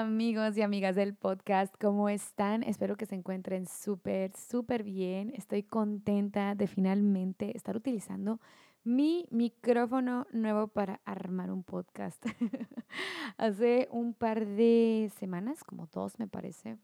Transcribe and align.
amigos 0.00 0.56
y 0.56 0.62
amigas 0.62 0.96
del 0.96 1.14
podcast, 1.14 1.74
¿cómo 1.78 2.08
están? 2.08 2.62
Espero 2.62 2.96
que 2.96 3.04
se 3.04 3.14
encuentren 3.14 3.66
súper, 3.66 4.34
súper 4.36 4.82
bien. 4.82 5.30
Estoy 5.36 5.62
contenta 5.62 6.54
de 6.54 6.66
finalmente 6.66 7.56
estar 7.56 7.76
utilizando 7.76 8.40
mi 8.82 9.26
micrófono 9.30 10.26
nuevo 10.32 10.68
para 10.68 11.00
armar 11.04 11.50
un 11.50 11.64
podcast. 11.64 12.24
Hace 13.36 13.88
un 13.90 14.14
par 14.14 14.46
de 14.46 15.10
semanas, 15.18 15.64
como 15.64 15.86
dos 15.92 16.18
me 16.18 16.28
parece, 16.28 16.78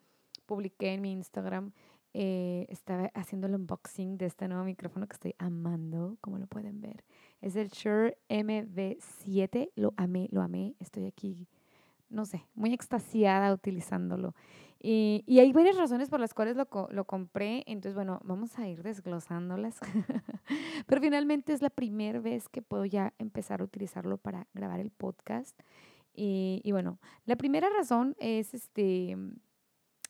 publiqué 0.46 0.94
en 0.94 1.02
mi 1.02 1.12
Instagram, 1.12 1.72
eh, 2.14 2.66
estaba 2.70 3.10
haciendo 3.14 3.46
el 3.46 3.55
unboxing 3.56 4.16
de 4.16 4.27
este 4.27 4.48
nuevo 4.48 4.64
micrófono 4.64 5.06
que 5.06 5.14
estoy 5.14 5.34
amando, 5.38 6.16
como 6.20 6.38
lo 6.38 6.46
pueden 6.46 6.80
ver. 6.80 7.05
Es 7.42 7.56
el 7.56 7.69
Shure 7.69 8.16
MV7, 8.28 9.72
lo 9.77 9.92
amé, 9.96 10.28
lo 10.30 10.41
amé, 10.41 10.74
estoy 10.78 11.05
aquí 11.06 11.46
no 12.09 12.24
sé, 12.24 12.46
muy 12.55 12.72
extasiada 12.72 13.52
utilizándolo. 13.52 14.34
Y, 14.80 15.24
y, 15.27 15.41
hay 15.41 15.52
varias 15.52 15.77
razones 15.77 16.10
por 16.10 16.20
las 16.20 16.34
cuales 16.34 16.56
lo, 16.56 16.69
lo 16.91 17.05
compré, 17.05 17.64
entonces 17.66 17.94
bueno, 17.94 18.20
vamos 18.24 18.58
a 18.58 18.69
ir 18.69 18.83
desglosándolas. 18.83 19.78
Pero 20.86 21.00
finalmente 21.00 21.52
es 21.52 21.62
la 21.62 21.70
primera 21.70 22.20
vez 22.20 22.48
que 22.48 22.62
puedo 22.62 22.84
ya 22.84 23.12
empezar 23.19 23.60
a 23.60 23.64
utilizarlo 23.64 24.19
para 24.19 24.47
grabar 24.55 24.80
el 24.80 24.91
podcast. 24.91 25.58
Y, 26.14 26.60
y 26.62 26.72
bueno, 26.72 26.98
la 27.24 27.36
primera 27.36 27.69
razón 27.70 28.14
es 28.19 28.55
este... 28.55 29.16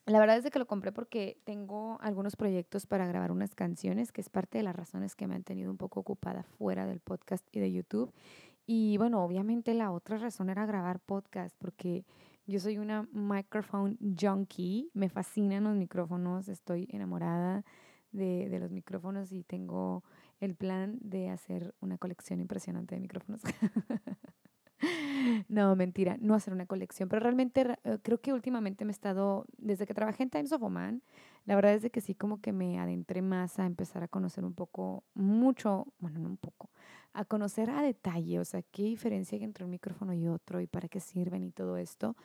La 0.07 0.21
verdad 0.21 0.37
es 0.37 0.49
que 0.49 0.57
lo 0.57 0.67
compré 0.67 0.93
porque 0.93 1.37
tengo 1.43 1.97
algunos 1.99 2.37
proyectos 2.37 2.85
para 2.85 3.05
grabar 3.07 3.29
unas 3.29 3.55
canciones, 3.55 4.13
que 4.13 4.21
es 4.21 4.29
parte 4.29 4.57
de 4.57 4.63
las 4.63 4.73
razones 4.73 5.15
que 5.15 5.27
me 5.27 5.35
han 5.35 5.43
tenido 5.43 5.69
un 5.69 5.75
poco 5.75 5.99
ocupada 5.99 6.43
fuera 6.43 6.85
del 6.85 7.01
podcast 7.01 7.45
y 7.51 7.59
de 7.59 7.73
YouTube. 7.73 8.13
Y 8.65 8.95
bueno, 8.95 9.21
obviamente 9.21 9.73
la 9.73 9.91
otra 9.91 10.17
razón 10.17 10.49
era 10.49 10.65
grabar 10.65 11.01
podcast, 11.01 11.57
porque 11.59 12.05
yo 12.45 12.61
soy 12.61 12.77
una 12.77 13.05
microphone 13.11 13.97
junkie, 14.17 14.89
me 14.93 15.09
fascinan 15.09 15.65
los 15.65 15.75
micrófonos, 15.75 16.47
estoy 16.47 16.87
enamorada 16.89 17.65
de, 18.13 18.47
de 18.47 18.59
los 18.59 18.71
micrófonos 18.71 19.33
y 19.33 19.43
tengo 19.43 20.05
el 20.39 20.55
plan 20.55 20.99
de 21.01 21.31
hacer 21.31 21.75
una 21.81 21.97
colección 21.97 22.39
impresionante 22.39 22.95
de 22.95 23.01
micrófonos. 23.01 23.41
No, 25.49 25.75
mentira, 25.75 26.17
no 26.19 26.35
hacer 26.35 26.53
una 26.53 26.65
colección, 26.65 27.09
pero 27.09 27.19
realmente 27.21 27.65
eh, 27.83 27.97
creo 28.03 28.19
que 28.21 28.33
últimamente 28.33 28.85
me 28.85 28.91
he 28.91 28.93
estado, 28.93 29.45
desde 29.57 29.85
que 29.85 29.93
trabajé 29.93 30.23
en 30.23 30.29
Times 30.29 30.51
of 30.51 30.61
Oman, 30.61 31.01
la 31.45 31.55
verdad 31.55 31.73
es 31.73 31.81
de 31.81 31.89
que 31.89 32.01
sí 32.01 32.13
como 32.15 32.41
que 32.41 32.51
me 32.51 32.79
adentré 32.79 33.21
más 33.21 33.57
a 33.59 33.65
empezar 33.65 34.03
a 34.03 34.07
conocer 34.07 34.43
un 34.45 34.53
poco, 34.53 35.03
mucho, 35.13 35.87
bueno, 35.99 36.19
no 36.19 36.27
un 36.29 36.37
poco, 36.37 36.69
a 37.13 37.25
conocer 37.25 37.69
a 37.69 37.81
detalle, 37.81 38.39
o 38.39 38.45
sea, 38.45 38.61
qué 38.61 38.83
diferencia 38.83 39.37
hay 39.37 39.43
entre 39.43 39.63
un 39.65 39.71
micrófono 39.71 40.13
y 40.13 40.27
otro 40.27 40.61
y 40.61 40.67
para 40.67 40.87
qué 40.89 40.99
sirven 40.99 41.43
y 41.43 41.51
todo 41.51 41.77
esto. 41.77 42.15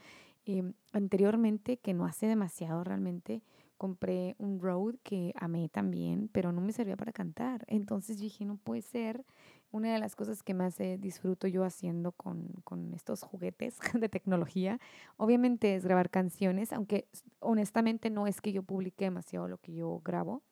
Em, 0.45 0.75
anteriormente, 0.93 1.79
que 1.79 1.95
no 1.95 2.05
hace 2.05 2.27
demasiado 2.27 2.83
realmente, 2.85 3.43
compré 3.79 4.35
un 4.39 4.61
Rode 4.61 4.99
que 5.03 5.33
amé 5.37 5.69
también, 5.69 6.29
pero 6.33 6.53
no 6.53 6.61
me 6.61 6.73
servía 6.73 6.97
para 6.97 7.13
cantar. 7.13 7.65
Entonces 7.69 8.19
dije, 8.19 8.45
no 8.45 8.57
puede 8.57 8.83
ser. 8.83 9.25
Una 9.73 9.93
de 9.93 9.99
las 9.99 10.15
cosas 10.15 10.43
que 10.43 10.55
más 10.55 10.79
eh, 10.81 10.99
disfruto 11.01 11.49
yo 11.49 11.65
haciendo 11.65 12.13
con, 12.13 12.47
con 12.63 12.93
estos 12.93 13.23
juguetes 13.23 13.79
de 13.99 14.09
tecnología, 14.09 14.79
obviamente 15.17 15.75
es 15.75 15.85
grabar 15.85 16.11
canciones, 16.11 16.73
aunque 16.73 17.09
honestamente 17.41 18.11
no 18.11 18.27
es 18.27 18.41
que 18.41 18.53
yo 18.53 18.63
publique 18.63 19.07
demasiado 19.07 19.49
lo 19.49 19.59
que 19.59 19.73
yo 19.73 20.01
grabo. 20.05 20.43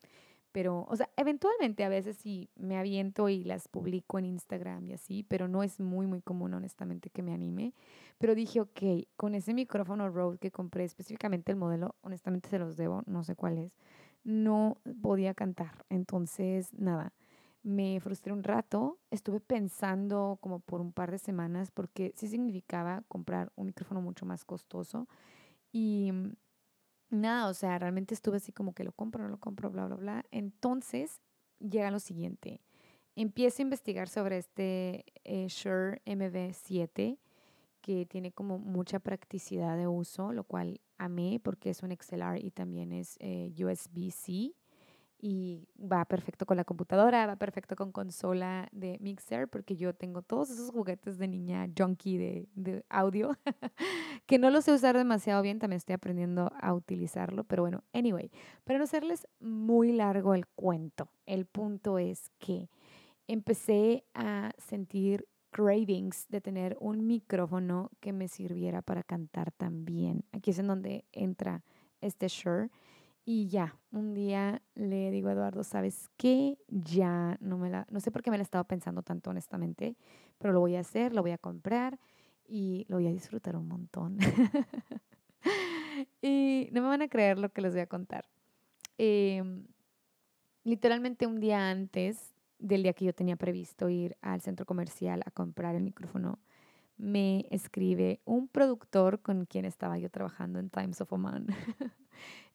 Pero, 0.52 0.84
o 0.88 0.96
sea, 0.96 1.08
eventualmente 1.16 1.84
a 1.84 1.88
veces 1.88 2.16
sí 2.16 2.48
me 2.56 2.76
aviento 2.76 3.28
y 3.28 3.44
las 3.44 3.68
publico 3.68 4.18
en 4.18 4.24
Instagram 4.24 4.88
y 4.88 4.94
así, 4.94 5.22
pero 5.22 5.46
no 5.46 5.62
es 5.62 5.78
muy, 5.78 6.06
muy 6.06 6.22
común, 6.22 6.54
honestamente, 6.54 7.08
que 7.08 7.22
me 7.22 7.32
anime. 7.32 7.72
Pero 8.18 8.34
dije, 8.34 8.60
ok, 8.60 9.06
con 9.16 9.34
ese 9.36 9.54
micrófono 9.54 10.08
Rode 10.08 10.38
que 10.38 10.50
compré, 10.50 10.84
específicamente 10.84 11.52
el 11.52 11.56
modelo, 11.56 11.94
honestamente 12.02 12.48
se 12.48 12.58
los 12.58 12.76
debo, 12.76 13.02
no 13.06 13.22
sé 13.22 13.36
cuál 13.36 13.58
es, 13.58 13.76
no 14.24 14.78
podía 15.02 15.34
cantar. 15.34 15.84
Entonces, 15.88 16.74
nada, 16.74 17.12
me 17.62 18.00
frustré 18.00 18.32
un 18.32 18.42
rato, 18.42 18.98
estuve 19.10 19.40
pensando 19.40 20.38
como 20.40 20.60
por 20.60 20.80
un 20.80 20.92
par 20.92 21.10
de 21.10 21.18
semanas, 21.18 21.70
porque 21.70 22.12
sí 22.16 22.28
significaba 22.28 23.02
comprar 23.08 23.52
un 23.56 23.66
micrófono 23.66 24.00
mucho 24.00 24.24
más 24.24 24.44
costoso. 24.44 25.08
Y 25.72 26.12
nada, 27.10 27.48
o 27.48 27.54
sea, 27.54 27.78
realmente 27.78 28.14
estuve 28.14 28.38
así 28.38 28.52
como 28.52 28.74
que 28.74 28.84
lo 28.84 28.92
compro, 28.92 29.22
no 29.22 29.28
lo 29.28 29.38
compro, 29.38 29.70
bla, 29.70 29.86
bla, 29.86 29.96
bla. 29.96 30.24
Entonces 30.30 31.20
llega 31.58 31.90
lo 31.90 32.00
siguiente. 32.00 32.60
Empiezo 33.16 33.60
a 33.60 33.64
investigar 33.64 34.08
sobre 34.08 34.38
este 34.38 35.04
eh, 35.24 35.46
Shure 35.48 36.00
MV7 36.06 37.18
que 37.82 38.06
tiene 38.06 38.32
como 38.32 38.58
mucha 38.58 39.00
practicidad 39.00 39.76
de 39.76 39.86
uso, 39.86 40.32
lo 40.32 40.44
cual 40.44 40.80
amé 40.98 41.40
porque 41.42 41.70
es 41.70 41.82
un 41.82 41.96
XLR 41.96 42.38
y 42.38 42.50
también 42.50 42.92
es 42.92 43.16
eh, 43.20 43.52
USB-C 43.58 44.54
y 45.20 45.68
va 45.78 46.04
perfecto 46.06 46.46
con 46.46 46.56
la 46.56 46.64
computadora, 46.64 47.26
va 47.26 47.36
perfecto 47.36 47.76
con 47.76 47.92
consola 47.92 48.68
de 48.72 48.96
mixer, 49.00 49.48
porque 49.48 49.76
yo 49.76 49.94
tengo 49.94 50.22
todos 50.22 50.50
esos 50.50 50.70
juguetes 50.70 51.18
de 51.18 51.28
niña 51.28 51.68
junkie 51.76 52.16
de, 52.16 52.48
de 52.54 52.84
audio, 52.88 53.36
que 54.26 54.38
no 54.38 54.50
los 54.50 54.64
sé 54.64 54.72
usar 54.72 54.96
demasiado 54.96 55.42
bien, 55.42 55.58
también 55.58 55.76
estoy 55.76 55.94
aprendiendo 55.94 56.50
a 56.58 56.72
utilizarlo, 56.72 57.44
pero 57.44 57.62
bueno, 57.62 57.84
anyway, 57.92 58.30
para 58.64 58.78
no 58.78 58.84
hacerles 58.84 59.28
muy 59.40 59.92
largo 59.92 60.34
el 60.34 60.46
cuento, 60.46 61.08
el 61.26 61.44
punto 61.44 61.98
es 61.98 62.30
que 62.38 62.70
empecé 63.26 64.04
a 64.14 64.52
sentir 64.56 65.26
cravings 65.50 66.28
de 66.28 66.40
tener 66.40 66.76
un 66.80 67.06
micrófono 67.06 67.90
que 68.00 68.12
me 68.12 68.28
sirviera 68.28 68.82
para 68.82 69.02
cantar 69.02 69.50
también. 69.50 70.24
Aquí 70.32 70.52
es 70.52 70.58
en 70.58 70.68
donde 70.68 71.04
entra 71.12 71.62
este 72.00 72.28
Shure 72.28 72.70
y 73.32 73.46
ya, 73.46 73.78
un 73.92 74.12
día 74.12 74.60
le 74.74 75.12
digo 75.12 75.28
a 75.28 75.34
Eduardo, 75.34 75.62
¿sabes 75.62 76.10
qué? 76.16 76.58
Ya 76.66 77.38
no 77.40 77.58
me 77.58 77.70
la, 77.70 77.86
no 77.88 78.00
sé 78.00 78.10
por 78.10 78.22
qué 78.22 78.30
me 78.32 78.36
la 78.36 78.42
estaba 78.42 78.64
pensando 78.64 79.04
tanto 79.04 79.30
honestamente, 79.30 79.94
pero 80.38 80.52
lo 80.52 80.58
voy 80.58 80.74
a 80.74 80.80
hacer, 80.80 81.14
lo 81.14 81.22
voy 81.22 81.30
a 81.30 81.38
comprar 81.38 82.00
y 82.48 82.86
lo 82.88 82.96
voy 82.96 83.06
a 83.06 83.12
disfrutar 83.12 83.54
un 83.54 83.68
montón. 83.68 84.18
y 86.20 86.70
no 86.72 86.82
me 86.82 86.88
van 86.88 87.02
a 87.02 87.08
creer 87.08 87.38
lo 87.38 87.52
que 87.52 87.60
les 87.60 87.72
voy 87.72 87.82
a 87.82 87.86
contar. 87.86 88.28
Em, 88.98 89.64
literalmente 90.64 91.28
un 91.28 91.38
día 91.38 91.70
antes 91.70 92.34
del 92.58 92.82
día 92.82 92.94
que 92.94 93.04
yo 93.04 93.14
tenía 93.14 93.36
previsto 93.36 93.88
ir 93.88 94.16
al 94.22 94.40
centro 94.40 94.66
comercial 94.66 95.22
a 95.24 95.30
comprar 95.30 95.76
el 95.76 95.84
micrófono, 95.84 96.40
me 96.96 97.46
escribe 97.50 98.22
un 98.24 98.48
productor 98.48 99.22
con 99.22 99.46
quien 99.46 99.66
estaba 99.66 99.98
yo 99.98 100.10
trabajando 100.10 100.58
en 100.58 100.68
Times 100.68 101.00
of 101.00 101.12
Oman. 101.12 101.46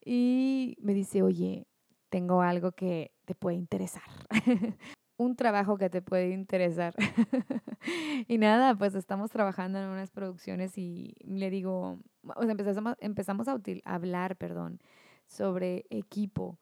y 0.05 0.77
me 0.79 0.93
dice, 0.93 1.23
oye, 1.23 1.67
tengo 2.09 2.41
algo 2.41 2.71
que 2.71 3.11
te 3.25 3.35
puede 3.35 3.57
interesar. 3.57 4.03
un 5.17 5.35
trabajo 5.35 5.77
que 5.77 5.89
te 5.89 6.01
puede 6.01 6.29
interesar. 6.29 6.93
y 8.27 8.38
nada, 8.38 8.75
pues 8.75 8.95
estamos 8.95 9.31
trabajando 9.31 9.79
en 9.79 9.89
unas 9.89 10.11
producciones 10.11 10.77
y 10.77 11.16
le 11.25 11.49
digo, 11.49 11.99
o 12.23 12.43
empezamos, 12.43 12.95
empezamos 12.99 13.47
a, 13.47 13.59
hablar, 13.85 14.35
perdón, 14.38 14.79
sobre 15.27 15.85
equipo. 15.89 16.59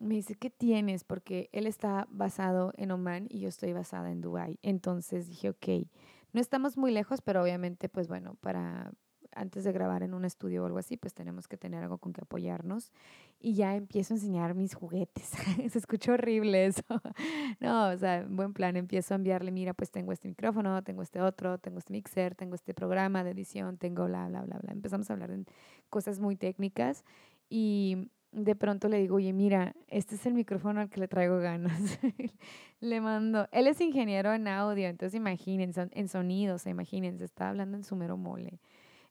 Me 0.00 0.14
dice, 0.14 0.34
¿qué 0.34 0.50
tienes? 0.50 1.04
Porque 1.04 1.50
él 1.52 1.66
está 1.66 2.06
basado 2.10 2.72
en 2.76 2.90
Oman 2.90 3.26
y 3.28 3.40
yo 3.40 3.48
estoy 3.48 3.72
basada 3.72 4.10
en 4.10 4.20
Dubai. 4.20 4.58
Entonces 4.62 5.28
dije, 5.28 5.50
ok, 5.50 5.86
no 6.32 6.40
estamos 6.40 6.78
muy 6.78 6.90
lejos, 6.90 7.20
pero 7.20 7.42
obviamente, 7.42 7.88
pues 7.88 8.08
bueno, 8.08 8.36
para, 8.40 8.92
antes 9.34 9.64
de 9.64 9.72
grabar 9.72 10.02
en 10.02 10.14
un 10.14 10.24
estudio 10.24 10.62
o 10.62 10.66
algo 10.66 10.78
así, 10.78 10.96
pues 10.96 11.14
tenemos 11.14 11.48
que 11.48 11.56
tener 11.56 11.82
algo 11.82 11.98
con 11.98 12.12
que 12.12 12.22
apoyarnos. 12.22 12.92
Y 13.38 13.54
ya 13.54 13.76
empiezo 13.76 14.14
a 14.14 14.16
enseñar 14.16 14.54
mis 14.54 14.74
juguetes. 14.74 15.30
Se 15.70 15.78
escucha 15.78 16.12
horrible 16.12 16.66
eso. 16.66 16.82
no, 17.60 17.88
o 17.88 17.96
sea, 17.96 18.26
buen 18.28 18.52
plan. 18.52 18.76
Empiezo 18.76 19.14
a 19.14 19.16
enviarle, 19.16 19.50
mira, 19.50 19.74
pues 19.74 19.90
tengo 19.90 20.12
este 20.12 20.28
micrófono, 20.28 20.82
tengo 20.82 21.02
este 21.02 21.20
otro, 21.20 21.58
tengo 21.58 21.78
este 21.78 21.92
mixer, 21.92 22.34
tengo 22.34 22.54
este 22.54 22.74
programa 22.74 23.24
de 23.24 23.30
edición, 23.30 23.78
tengo 23.78 24.06
bla, 24.06 24.28
bla, 24.28 24.42
bla, 24.42 24.58
bla. 24.58 24.72
Empezamos 24.72 25.08
a 25.10 25.14
hablar 25.14 25.30
de 25.30 25.44
cosas 25.88 26.20
muy 26.20 26.36
técnicas 26.36 27.04
y 27.48 28.10
de 28.32 28.54
pronto 28.54 28.88
le 28.88 28.98
digo, 28.98 29.16
oye, 29.16 29.32
mira, 29.32 29.74
este 29.88 30.14
es 30.14 30.24
el 30.26 30.34
micrófono 30.34 30.80
al 30.80 30.88
que 30.88 31.00
le 31.00 31.08
traigo 31.08 31.38
ganas. 31.38 31.98
le 32.80 33.00
mando, 33.00 33.48
él 33.50 33.66
es 33.66 33.80
ingeniero 33.80 34.32
en 34.32 34.46
audio, 34.46 34.88
entonces 34.88 35.16
imagínense, 35.16 35.88
en 35.90 36.08
sonidos, 36.08 36.66
imagínense, 36.66 37.24
está 37.24 37.48
hablando 37.50 37.76
en 37.76 37.84
su 37.84 37.96
mero 37.96 38.16
mole. 38.16 38.60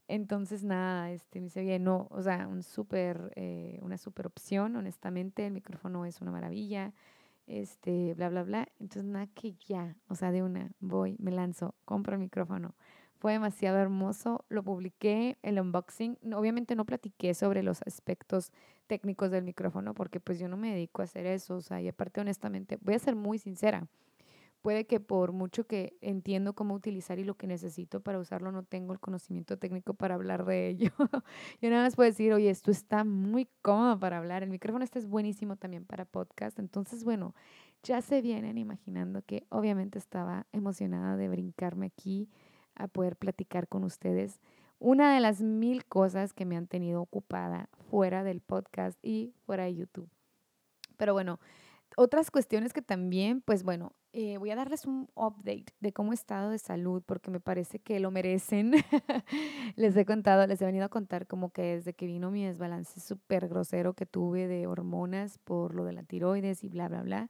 Entonces, 0.09 0.63
nada, 0.63 1.11
este, 1.11 1.39
me 1.39 1.45
dice, 1.45 1.61
bien, 1.61 1.83
no, 1.83 2.07
o 2.09 2.23
sea, 2.23 2.47
un 2.47 2.63
super, 2.63 3.31
eh, 3.35 3.77
una 3.83 3.97
super 3.99 4.25
opción, 4.27 4.75
honestamente, 4.75 5.45
el 5.45 5.53
micrófono 5.53 6.03
es 6.05 6.19
una 6.21 6.31
maravilla, 6.31 6.93
este, 7.47 8.15
bla, 8.15 8.29
bla, 8.29 8.43
bla. 8.43 8.67
Entonces, 8.79 9.05
nada, 9.05 9.27
que 9.27 9.53
ya, 9.67 9.95
o 10.07 10.15
sea, 10.15 10.31
de 10.31 10.43
una, 10.43 10.71
voy, 10.79 11.15
me 11.19 11.31
lanzo, 11.31 11.75
compro 11.85 12.13
el 12.15 12.19
micrófono, 12.21 12.75
Fue 13.19 13.33
demasiado 13.33 13.77
hermoso, 13.79 14.45
lo 14.49 14.63
publiqué, 14.63 15.37
el 15.43 15.59
unboxing. 15.59 16.17
Obviamente 16.33 16.75
no 16.75 16.85
platiqué 16.85 17.33
sobre 17.35 17.63
los 17.63 17.81
aspectos 17.85 18.51
técnicos 18.87 19.29
del 19.31 19.43
micrófono 19.43 19.93
porque 19.93 20.19
pues 20.21 20.39
yo 20.39 20.47
no 20.49 20.57
me 20.57 20.71
dedico 20.71 21.01
a 21.01 21.05
hacer 21.05 21.25
eso, 21.27 21.57
o 21.57 21.61
sea, 21.61 21.81
y 21.81 21.87
aparte 21.89 22.21
honestamente, 22.21 22.77
voy 22.81 22.95
a 22.95 22.99
ser 22.99 23.15
muy 23.15 23.37
sincera, 23.39 23.87
puede 24.61 24.85
que 24.85 24.99
por 24.99 25.31
mucho 25.31 25.65
que 25.65 25.97
entiendo 26.01 26.53
cómo 26.53 26.73
utilizar 26.73 27.19
y 27.19 27.23
lo 27.23 27.35
que 27.35 27.47
necesito 27.47 28.01
para 28.01 28.19
usarlo, 28.19 28.51
no 28.51 28.63
tengo 28.63 28.93
el 28.93 28.99
conocimiento 28.99 29.57
técnico 29.57 29.93
para 29.93 30.15
hablar 30.15 30.45
de 30.45 30.69
ello. 30.69 30.91
yo 31.61 31.69
nada 31.69 31.83
más 31.83 31.95
puedo 31.95 32.09
decir, 32.09 32.33
oye, 32.33 32.49
esto 32.49 32.71
está 32.71 33.03
muy 33.03 33.47
cómodo 33.61 33.99
para 33.99 34.17
hablar, 34.17 34.43
el 34.43 34.49
micrófono 34.49 34.83
este 34.83 34.99
es 34.99 35.07
buenísimo 35.07 35.55
también 35.55 35.85
para 35.85 36.05
podcast, 36.05 36.59
entonces 36.59 37.03
bueno, 37.03 37.35
ya 37.83 38.01
se 38.01 38.21
vienen 38.21 38.57
imaginando 38.57 39.21
que 39.21 39.45
obviamente 39.49 39.97
estaba 39.97 40.45
emocionada 40.51 41.15
de 41.15 41.29
brincarme 41.29 41.87
aquí 41.87 42.29
a 42.75 42.87
poder 42.87 43.15
platicar 43.15 43.67
con 43.67 43.83
ustedes 43.83 44.41
una 44.79 45.13
de 45.13 45.19
las 45.19 45.41
mil 45.41 45.85
cosas 45.85 46.33
que 46.33 46.45
me 46.45 46.55
han 46.55 46.67
tenido 46.67 47.01
ocupada 47.01 47.69
fuera 47.89 48.23
del 48.23 48.39
podcast 48.39 48.97
y 49.03 49.33
fuera 49.45 49.65
de 49.65 49.75
YouTube. 49.75 50.09
Pero 50.97 51.13
bueno, 51.13 51.39
otras 51.99 52.31
cuestiones 52.31 52.71
que 52.71 52.81
también, 52.81 53.41
pues 53.41 53.63
bueno, 53.63 53.91
eh, 54.13 54.37
voy 54.37 54.51
a 54.51 54.55
darles 54.55 54.85
un 54.85 55.09
update 55.15 55.65
de 55.81 55.91
cómo 55.91 56.13
he 56.13 56.15
estado 56.15 56.49
de 56.49 56.57
salud 56.57 57.03
porque 57.05 57.29
me 57.29 57.41
parece 57.41 57.79
que 57.79 57.99
lo 57.99 58.09
merecen. 58.09 58.71
les 59.75 59.97
he 59.97 60.05
contado, 60.05 60.47
les 60.47 60.61
he 60.61 60.65
venido 60.65 60.85
a 60.85 60.89
contar 60.89 61.27
como 61.27 61.51
que 61.51 61.61
desde 61.61 61.93
que 61.93 62.05
vino 62.05 62.31
mi 62.31 62.45
desbalance 62.45 63.01
súper 63.01 63.49
grosero 63.49 63.95
que 63.95 64.05
tuve 64.05 64.47
de 64.47 64.65
hormonas 64.65 65.39
por 65.39 65.75
lo 65.75 65.83
de 65.83 65.91
la 65.91 66.03
tiroides 66.03 66.63
y 66.63 66.69
bla, 66.69 66.87
bla, 66.87 67.01
bla. 67.01 67.29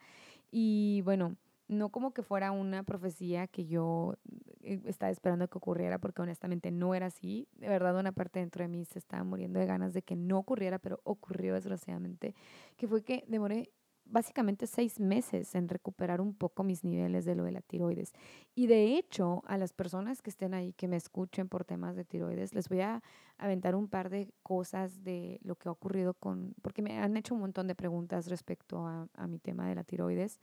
Y 0.51 1.01
bueno, 1.03 1.35
no 1.67 1.89
como 1.89 2.13
que 2.13 2.21
fuera 2.21 2.51
una 2.51 2.83
profecía 2.83 3.47
que 3.47 3.65
yo 3.65 4.17
eh, 4.61 4.79
estaba 4.85 5.11
esperando 5.11 5.47
que 5.47 5.57
ocurriera, 5.57 5.97
porque 5.97 6.21
honestamente 6.21 6.69
no 6.69 6.93
era 6.93 7.07
así. 7.07 7.47
De 7.53 7.69
verdad, 7.69 7.97
una 7.97 8.11
parte 8.11 8.39
dentro 8.39 8.63
de 8.63 8.67
mí 8.67 8.85
se 8.85 8.99
estaba 8.99 9.23
muriendo 9.23 9.59
de 9.59 9.65
ganas 9.65 9.95
de 9.95 10.03
que 10.03 10.15
no 10.15 10.37
ocurriera, 10.37 10.77
pero 10.77 11.01
ocurrió 11.05 11.55
desgraciadamente, 11.55 12.35
que 12.77 12.87
fue 12.87 13.03
que 13.03 13.23
demoré 13.27 13.71
básicamente 14.11 14.67
seis 14.67 14.99
meses 14.99 15.55
en 15.55 15.69
recuperar 15.69 16.21
un 16.21 16.33
poco 16.33 16.63
mis 16.63 16.83
niveles 16.83 17.25
de 17.25 17.35
lo 17.35 17.43
de 17.43 17.51
la 17.51 17.61
tiroides. 17.61 18.13
Y 18.55 18.67
de 18.67 18.97
hecho, 18.97 19.43
a 19.45 19.57
las 19.57 19.73
personas 19.73 20.21
que 20.21 20.29
estén 20.29 20.53
ahí, 20.53 20.73
que 20.73 20.87
me 20.87 20.97
escuchen 20.97 21.47
por 21.47 21.65
temas 21.65 21.95
de 21.95 22.05
tiroides, 22.05 22.53
les 22.53 22.69
voy 22.69 22.81
a 22.81 23.01
aventar 23.37 23.75
un 23.75 23.87
par 23.87 24.09
de 24.09 24.33
cosas 24.43 25.03
de 25.03 25.39
lo 25.43 25.55
que 25.55 25.69
ha 25.69 25.71
ocurrido 25.71 26.13
con, 26.13 26.55
porque 26.61 26.81
me 26.81 26.97
han 26.97 27.15
hecho 27.17 27.33
un 27.33 27.41
montón 27.41 27.67
de 27.67 27.75
preguntas 27.75 28.27
respecto 28.27 28.85
a, 28.85 29.07
a 29.15 29.27
mi 29.27 29.39
tema 29.39 29.67
de 29.67 29.75
la 29.75 29.83
tiroides. 29.83 30.39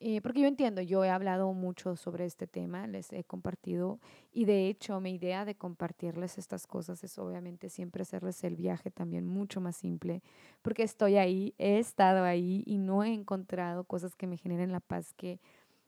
Eh, 0.00 0.20
porque 0.20 0.40
yo 0.40 0.48
entiendo, 0.48 0.82
yo 0.82 1.04
he 1.04 1.10
hablado 1.10 1.52
mucho 1.52 1.96
sobre 1.96 2.24
este 2.24 2.46
tema, 2.46 2.86
les 2.86 3.12
he 3.12 3.24
compartido 3.24 4.00
y 4.32 4.44
de 4.44 4.68
hecho 4.68 5.00
mi 5.00 5.14
idea 5.14 5.44
de 5.44 5.54
compartirles 5.54 6.36
estas 6.36 6.66
cosas 6.66 7.04
es 7.04 7.16
obviamente 7.16 7.68
siempre 7.68 8.02
hacerles 8.02 8.42
el 8.42 8.56
viaje 8.56 8.90
también 8.90 9.26
mucho 9.26 9.60
más 9.60 9.76
simple, 9.76 10.22
porque 10.62 10.82
estoy 10.82 11.16
ahí, 11.16 11.54
he 11.58 11.78
estado 11.78 12.24
ahí 12.24 12.64
y 12.66 12.78
no 12.78 13.04
he 13.04 13.12
encontrado 13.12 13.84
cosas 13.84 14.16
que 14.16 14.26
me 14.26 14.36
generen 14.36 14.72
la 14.72 14.80
paz 14.80 15.14
que 15.14 15.40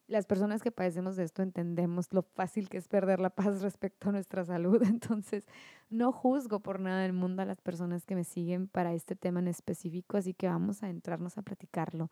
las 0.09 0.25
personas 0.25 0.63
que 0.63 0.71
padecemos 0.71 1.17
de 1.17 1.25
esto 1.25 1.43
entendemos 1.43 2.13
lo 2.13 2.23
fácil 2.23 2.69
que 2.69 2.79
es 2.79 2.89
perder 2.89 3.21
la 3.21 3.31
paz 3.31 3.61
respecto 3.63 4.09
a 4.09 4.13
nuestra 4.13 4.45
salud. 4.45 4.83
Entonces, 4.85 5.47
no 5.91 6.13
juzgo 6.13 6.61
por 6.61 6.81
nada 6.81 7.03
del 7.03 7.13
mundo 7.13 7.43
a 7.43 7.45
las 7.45 7.61
personas 7.61 8.07
que 8.07 8.15
me 8.15 8.25
siguen 8.25 8.69
para 8.69 8.95
este 8.95 9.17
tema 9.17 9.41
en 9.41 9.49
específico, 9.49 10.17
así 10.17 10.35
que 10.35 10.49
vamos 10.49 10.83
a 10.83 10.91
entrarnos 10.91 11.39
a 11.39 11.43
platicarlo. 11.43 12.11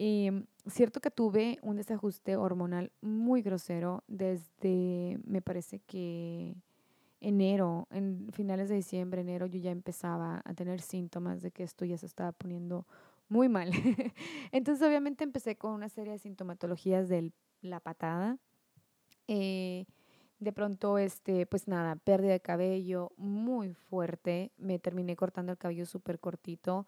Em, 0.00 0.46
cierto 0.68 1.00
que 1.00 1.10
tuve 1.10 1.58
un 1.60 1.76
desajuste 1.76 2.36
hormonal 2.36 2.92
muy 3.00 3.42
grosero 3.42 4.04
desde, 4.06 5.18
me 5.24 5.42
parece 5.42 5.80
que 5.80 6.54
enero, 7.20 7.88
en 7.90 8.28
finales 8.32 8.68
de 8.68 8.76
diciembre, 8.76 9.22
enero, 9.22 9.46
yo 9.46 9.58
ya 9.58 9.72
empezaba 9.72 10.40
a 10.44 10.54
tener 10.54 10.80
síntomas 10.80 11.42
de 11.42 11.50
que 11.50 11.64
esto 11.64 11.84
ya 11.84 11.98
se 11.98 12.06
estaba 12.06 12.30
poniendo 12.30 12.86
muy 13.28 13.48
mal. 13.48 13.72
Entonces, 14.52 14.86
obviamente 14.86 15.24
empecé 15.24 15.56
con 15.56 15.72
una 15.72 15.88
serie 15.88 16.12
de 16.12 16.18
sintomatologías 16.20 17.08
de 17.08 17.32
la 17.60 17.80
patada. 17.80 18.38
Eh, 19.26 19.84
de 20.38 20.52
pronto, 20.52 20.98
este, 20.98 21.44
pues 21.46 21.66
nada, 21.66 21.96
pérdida 21.96 22.32
de 22.32 22.40
cabello 22.40 23.10
muy 23.16 23.74
fuerte. 23.74 24.52
Me 24.56 24.78
terminé 24.78 25.16
cortando 25.16 25.50
el 25.50 25.58
cabello 25.58 25.86
súper 25.86 26.20
cortito. 26.20 26.86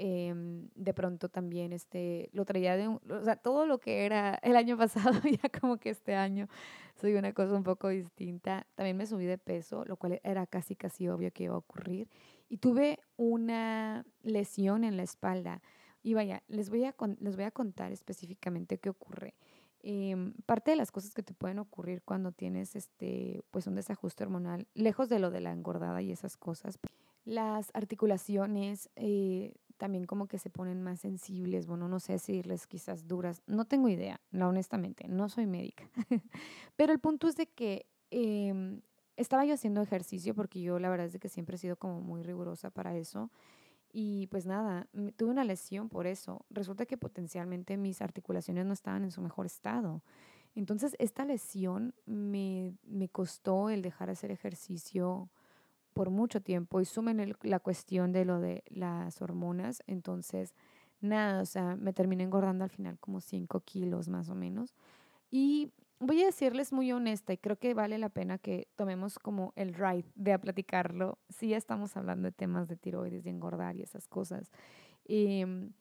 Em, 0.00 0.68
de 0.76 0.94
pronto 0.94 1.28
también 1.28 1.72
este, 1.72 2.30
lo 2.32 2.44
traía 2.44 2.76
de, 2.76 2.86
un, 2.86 3.00
o 3.10 3.24
sea, 3.24 3.34
todo 3.34 3.66
lo 3.66 3.80
que 3.80 4.06
era 4.06 4.38
el 4.44 4.54
año 4.54 4.78
pasado, 4.78 5.18
ya 5.24 5.48
como 5.48 5.78
que 5.78 5.90
este 5.90 6.14
año 6.14 6.46
soy 6.94 7.14
una 7.14 7.32
cosa 7.32 7.54
un 7.54 7.64
poco 7.64 7.88
distinta. 7.88 8.64
También 8.76 8.96
me 8.96 9.06
subí 9.06 9.26
de 9.26 9.38
peso, 9.38 9.84
lo 9.86 9.96
cual 9.96 10.20
era 10.22 10.46
casi, 10.46 10.76
casi 10.76 11.08
obvio 11.08 11.32
que 11.32 11.44
iba 11.44 11.54
a 11.54 11.58
ocurrir. 11.58 12.08
Y 12.48 12.58
tuve 12.58 13.00
una 13.16 14.06
lesión 14.22 14.84
en 14.84 14.96
la 14.96 15.02
espalda. 15.02 15.62
Y 16.04 16.14
vaya, 16.14 16.44
les 16.46 16.70
voy 16.70 16.84
a, 16.84 16.94
les 17.18 17.34
voy 17.34 17.44
a 17.44 17.50
contar 17.50 17.90
específicamente 17.90 18.78
qué 18.78 18.90
ocurre. 18.90 19.34
Em, 19.80 20.32
parte 20.46 20.70
de 20.70 20.76
las 20.76 20.92
cosas 20.92 21.12
que 21.12 21.24
te 21.24 21.34
pueden 21.34 21.58
ocurrir 21.58 22.02
cuando 22.02 22.30
tienes 22.30 22.76
este, 22.76 23.42
pues 23.50 23.66
un 23.66 23.74
desajuste 23.74 24.22
hormonal, 24.22 24.68
lejos 24.74 25.08
de 25.08 25.18
lo 25.18 25.32
de 25.32 25.40
la 25.40 25.50
engordada 25.50 26.02
y 26.02 26.12
esas 26.12 26.36
cosas, 26.36 26.78
las 27.24 27.70
articulaciones, 27.74 28.90
eh, 28.94 29.54
también 29.78 30.04
como 30.04 30.26
que 30.26 30.38
se 30.38 30.50
ponen 30.50 30.82
más 30.82 31.00
sensibles, 31.00 31.66
bueno, 31.66 31.88
no 31.88 32.00
sé 32.00 32.14
decirles 32.14 32.66
quizás 32.66 33.06
duras, 33.06 33.42
no 33.46 33.64
tengo 33.64 33.88
idea, 33.88 34.20
no, 34.30 34.48
honestamente, 34.48 35.08
no 35.08 35.28
soy 35.28 35.46
médica. 35.46 35.88
Pero 36.76 36.92
el 36.92 36.98
punto 36.98 37.28
es 37.28 37.36
de 37.36 37.46
que 37.46 37.86
em, 38.10 38.82
estaba 39.16 39.44
yo 39.44 39.54
haciendo 39.54 39.80
ejercicio 39.80 40.34
porque 40.34 40.60
yo 40.60 40.78
la 40.78 40.90
verdad 40.90 41.06
es 41.06 41.12
de 41.12 41.18
que 41.18 41.28
siempre 41.28 41.56
he 41.56 41.58
sido 41.58 41.76
como 41.76 42.00
muy 42.00 42.22
rigurosa 42.22 42.70
para 42.70 42.96
eso. 42.96 43.30
Y 43.90 44.26
pues 44.26 44.44
nada, 44.44 44.86
tuve 45.16 45.30
una 45.30 45.44
lesión 45.44 45.88
por 45.88 46.06
eso. 46.06 46.44
Resulta 46.50 46.84
que 46.84 46.98
potencialmente 46.98 47.78
mis 47.78 48.02
articulaciones 48.02 48.66
no 48.66 48.74
estaban 48.74 49.02
en 49.04 49.10
su 49.10 49.22
mejor 49.22 49.46
estado. 49.46 50.02
Entonces, 50.54 50.94
esta 50.98 51.24
lesión 51.24 51.94
me, 52.04 52.74
me 52.82 53.08
costó 53.08 53.70
el 53.70 53.80
dejar 53.80 54.08
de 54.08 54.12
hacer 54.12 54.30
ejercicio 54.30 55.30
por 55.98 56.10
mucho 56.10 56.40
tiempo 56.40 56.80
y 56.80 56.84
sumen 56.84 57.34
la 57.42 57.58
cuestión 57.58 58.12
de 58.12 58.24
lo 58.24 58.38
de 58.38 58.62
las 58.68 59.20
hormonas, 59.20 59.82
entonces 59.88 60.54
nada, 61.00 61.42
o 61.42 61.44
sea, 61.44 61.74
me 61.74 61.92
terminé 61.92 62.22
engordando 62.22 62.62
al 62.62 62.70
final 62.70 63.00
como 63.00 63.20
5 63.20 63.58
kilos 63.62 64.08
más 64.08 64.28
o 64.28 64.36
menos. 64.36 64.76
Y 65.28 65.72
voy 65.98 66.22
a 66.22 66.26
decirles 66.26 66.72
muy 66.72 66.92
honesta 66.92 67.32
y 67.32 67.38
creo 67.38 67.58
que 67.58 67.74
vale 67.74 67.98
la 67.98 68.10
pena 68.10 68.38
que 68.38 68.68
tomemos 68.76 69.18
como 69.18 69.52
el 69.56 69.74
ride 69.74 70.04
de 70.14 70.34
a 70.34 70.38
platicarlo. 70.38 71.18
Si 71.30 71.48
ya 71.48 71.56
estamos 71.56 71.96
hablando 71.96 72.26
de 72.26 72.32
temas 72.32 72.68
de 72.68 72.76
tiroides, 72.76 73.24
de 73.24 73.30
engordar 73.30 73.74
y 73.74 73.82
esas 73.82 74.06
cosas. 74.06 74.52
Em, 75.04 75.72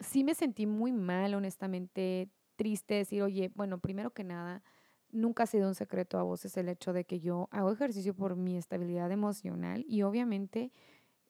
sí 0.00 0.24
me 0.24 0.34
sentí 0.34 0.66
muy 0.66 0.90
mal, 0.90 1.32
honestamente, 1.34 2.28
triste, 2.56 2.94
decir, 2.94 3.22
oye, 3.22 3.52
bueno, 3.54 3.78
primero 3.78 4.10
que 4.10 4.24
nada, 4.24 4.64
nunca 5.12 5.44
ha 5.44 5.46
sido 5.46 5.68
un 5.68 5.74
secreto 5.74 6.18
a 6.18 6.22
voces 6.22 6.56
el 6.56 6.68
hecho 6.68 6.92
de 6.92 7.04
que 7.04 7.20
yo 7.20 7.48
hago 7.50 7.72
ejercicio 7.72 8.14
por 8.14 8.36
mi 8.36 8.56
estabilidad 8.56 9.10
emocional 9.12 9.84
y 9.88 10.02
obviamente 10.02 10.72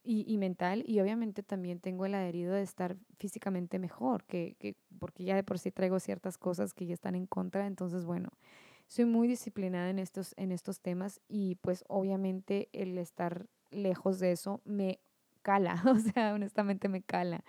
y, 0.02 0.38
mental 0.38 0.82
y 0.87 0.99
obviamente 1.00 1.42
también 1.42 1.78
tengo 1.78 2.06
el 2.06 2.14
adherido 2.14 2.54
de 2.54 2.62
estar 2.62 2.96
físicamente 3.18 3.78
mejor, 3.78 4.25
que, 4.25 4.56
que, 4.58 4.75
porque 4.99 5.25
ya 5.25 5.37
de 5.37 5.44
por 5.44 5.58
sí 5.58 5.70
traigo 5.70 6.00
ciertas 6.00 6.38
cosas 6.38 6.72
que 6.72 6.87
ya 6.87 6.94
están 6.94 7.14
en 7.14 7.26
contra, 7.26 7.66
entonces 7.66 8.06
bueno, 8.06 8.30
soy 8.87 9.04
muy 9.04 9.28
disciplinada 9.28 9.90
en 9.90 9.99
estos, 9.99 10.34
en 10.38 10.52
estos 10.52 10.80
temas 10.80 11.20
y 11.28 11.56
pues 11.56 11.84
obviamente 11.87 12.70
el 12.72 12.96
estar 12.99 13.46
lejos 13.70 14.18
de 14.20 14.32
eso 14.32 14.62
me 14.64 15.00
cala, 15.42 15.82
o 15.87 15.99
sea, 15.99 16.34
honestamente 16.34 16.88
me 16.88 17.02
cala. 17.02 17.44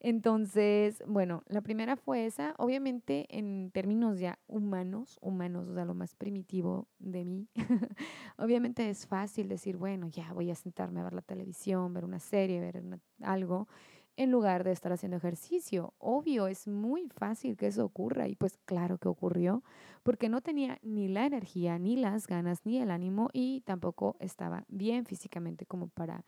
Entonces, 0.00 1.02
bueno, 1.06 1.42
la 1.48 1.62
primera 1.62 1.96
fue 1.96 2.26
esa, 2.26 2.54
obviamente 2.58 3.26
en 3.30 3.70
términos 3.72 4.20
ya 4.20 4.38
humanos, 4.46 5.18
humanos, 5.22 5.68
o 5.68 5.74
sea, 5.74 5.84
lo 5.84 5.94
más 5.94 6.14
primitivo 6.14 6.86
de 6.98 7.24
mí, 7.24 7.48
obviamente 8.36 8.88
es 8.90 9.06
fácil 9.06 9.48
decir, 9.48 9.76
bueno, 9.76 10.08
ya 10.08 10.32
voy 10.32 10.50
a 10.50 10.54
sentarme 10.54 11.00
a 11.00 11.04
ver 11.04 11.14
la 11.14 11.22
televisión, 11.22 11.94
ver 11.94 12.04
una 12.04 12.20
serie, 12.20 12.60
ver 12.60 12.82
algo, 13.22 13.68
en 14.16 14.30
lugar 14.30 14.64
de 14.64 14.72
estar 14.72 14.92
haciendo 14.92 15.16
ejercicio. 15.16 15.94
Obvio, 15.98 16.46
es 16.46 16.66
muy 16.66 17.08
fácil 17.08 17.56
que 17.56 17.66
eso 17.66 17.84
ocurra 17.84 18.28
y 18.28 18.34
pues 18.34 18.58
claro 18.64 18.98
que 18.98 19.08
ocurrió, 19.08 19.62
porque 20.02 20.28
no 20.28 20.40
tenía 20.40 20.78
ni 20.82 21.08
la 21.08 21.26
energía, 21.26 21.78
ni 21.78 21.96
las 21.96 22.26
ganas, 22.26 22.64
ni 22.64 22.78
el 22.78 22.90
ánimo 22.90 23.28
y 23.32 23.62
tampoco 23.62 24.16
estaba 24.20 24.64
bien 24.68 25.04
físicamente 25.04 25.66
como 25.66 25.88
para 25.88 26.24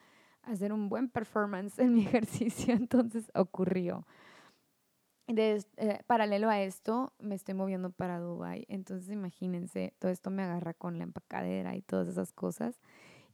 hacer 0.50 0.72
un 0.72 0.88
buen 0.88 1.08
performance 1.08 1.78
en 1.78 1.94
mi 1.94 2.02
ejercicio, 2.06 2.74
entonces 2.74 3.30
ocurrió. 3.34 4.06
Eh, 5.26 5.60
paralelo 6.06 6.48
a 6.48 6.62
esto, 6.62 7.12
me 7.18 7.34
estoy 7.34 7.54
moviendo 7.54 7.90
para 7.90 8.18
Dubai, 8.18 8.64
entonces 8.68 9.10
imagínense, 9.10 9.92
todo 9.98 10.10
esto 10.10 10.30
me 10.30 10.42
agarra 10.42 10.72
con 10.72 10.96
la 10.96 11.04
empacadera 11.04 11.76
y 11.76 11.82
todas 11.82 12.08
esas 12.08 12.32
cosas. 12.32 12.80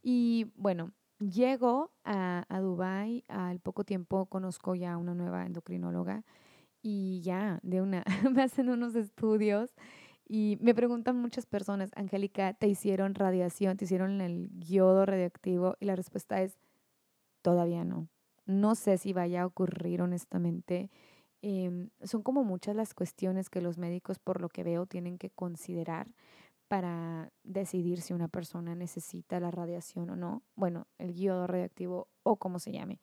Y 0.03 0.53
bueno, 0.57 0.93
llego 1.21 1.93
a, 2.05 2.47
a 2.49 2.61
Dubai, 2.61 3.25
al 3.29 3.61
poco 3.61 3.85
tiempo 3.85 4.27
conozco 4.27 4.75
ya 4.75 4.97
una 4.99 5.15
nueva 5.15 5.47
endocrinóloga 5.47 6.25
y 6.83 7.23
ya, 7.23 7.61
de 7.63 7.83
una, 7.83 8.05
me 8.33 8.43
hacen 8.43 8.71
unos 8.71 8.97
estudios 8.97 9.75
Y 10.29 10.59
me 10.63 10.75
preguntan 10.75 11.19
muchas 11.19 11.47
personas, 11.47 11.91
Angélica, 11.97 12.55
¿te 12.55 12.69
hicieron 12.69 13.15
radiación? 13.17 13.77
¿Te 13.79 13.87
hicieron 13.87 14.21
el 14.23 14.51
yodo 14.61 15.07
radioactivo? 15.07 15.77
Y 15.81 15.87
la 15.87 15.97
respuesta 15.97 16.43
es, 16.43 16.59
todavía 17.45 17.85
no. 17.85 18.09
No 18.47 18.75
sé 18.75 18.99
si 18.99 19.13
vaya 19.13 19.43
a 19.43 19.47
ocurrir 19.47 20.03
honestamente. 20.03 20.91
Em, 21.43 21.91
son 22.03 22.23
como 22.23 22.43
muchas 22.43 22.75
las 22.75 22.95
cuestiones 22.95 23.51
que 23.51 23.61
los 23.61 23.77
médicos, 23.79 24.19
por 24.19 24.41
lo 24.41 24.49
que 24.49 24.65
veo, 24.65 24.87
tienen 24.87 25.19
que 25.19 25.31
considerar 25.31 26.09
para 26.69 27.31
decidir 27.45 28.01
si 28.01 28.15
una 28.15 28.29
persona 28.29 28.75
necesita 28.75 29.41
la 29.41 29.51
radiación 29.51 30.11
o 30.11 30.17
no. 30.17 30.43
Bueno, 30.57 30.87
el 30.99 31.15
yodo 31.15 31.47
radioactivo 31.47 32.09
o 32.23 32.37
como 32.37 32.59
se 32.59 32.73
llame. 32.73 33.01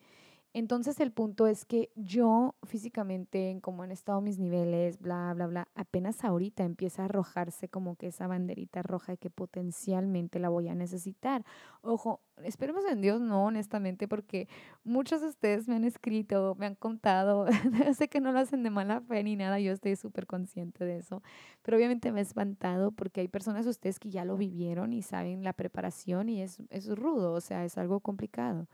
Entonces 0.54 1.00
el 1.00 1.14
punto 1.14 1.48
es 1.48 1.64
que 1.64 1.92
yo 1.96 2.56
físicamente, 2.64 3.50
en 3.50 3.62
cómo 3.62 3.84
han 3.84 3.92
estado 3.92 4.20
mis 4.20 4.38
niveles, 4.38 5.00
bla, 5.00 5.34
bla, 5.34 5.48
bla, 5.48 5.68
apenas 5.76 6.26
ahorita 6.26 6.66
empieza 6.66 7.04
a 7.04 7.06
arrojarse 7.06 7.70
como 7.70 7.96
que 7.96 8.08
esa 8.08 8.28
banderita 8.28 8.82
roja 8.84 9.14
de 9.14 9.18
que 9.18 9.30
potencialmente 9.30 10.40
la 10.40 10.50
voy 10.50 10.68
a 10.68 10.76
necesitar. 10.76 11.46
Ojo, 11.82 12.20
esperemos 12.44 12.84
en 12.84 13.00
Dios, 13.00 13.22
no, 13.22 13.46
honestamente, 13.46 14.10
porque 14.10 14.50
muchos 14.84 15.22
de 15.22 15.28
ustedes 15.28 15.70
me 15.70 15.76
han 15.76 15.86
escrito, 15.86 16.56
me 16.60 16.66
han 16.66 16.76
contado, 16.76 17.46
sé 17.98 18.10
que 18.10 18.20
no 18.20 18.34
lo 18.34 18.40
hacen 18.40 18.64
de 18.64 18.72
mala 18.72 19.00
fe 19.00 19.24
ni 19.24 19.38
nada, 19.38 19.58
yo 19.62 19.72
estoy 19.72 19.96
súper 19.96 20.28
consciente 20.28 20.84
de 20.84 20.98
eso, 20.98 21.24
pero 21.62 21.78
obviamente 21.78 22.12
me 22.12 22.20
he 22.20 22.24
espantado 22.24 22.92
porque 22.92 23.22
hay 23.22 23.30
personas 23.30 23.64
de 23.64 23.72
ustedes 23.72 24.00
que 24.00 24.10
ya 24.10 24.26
lo 24.26 24.36
vivieron 24.36 24.92
y 24.92 25.02
saben 25.02 25.46
la 25.46 25.54
preparación 25.54 26.28
y 26.28 26.42
es, 26.42 26.58
es 26.70 26.90
rudo, 26.90 27.32
o 27.32 27.42
sea, 27.42 27.64
es 27.64 27.78
algo 27.78 28.02
complicado. 28.02 28.68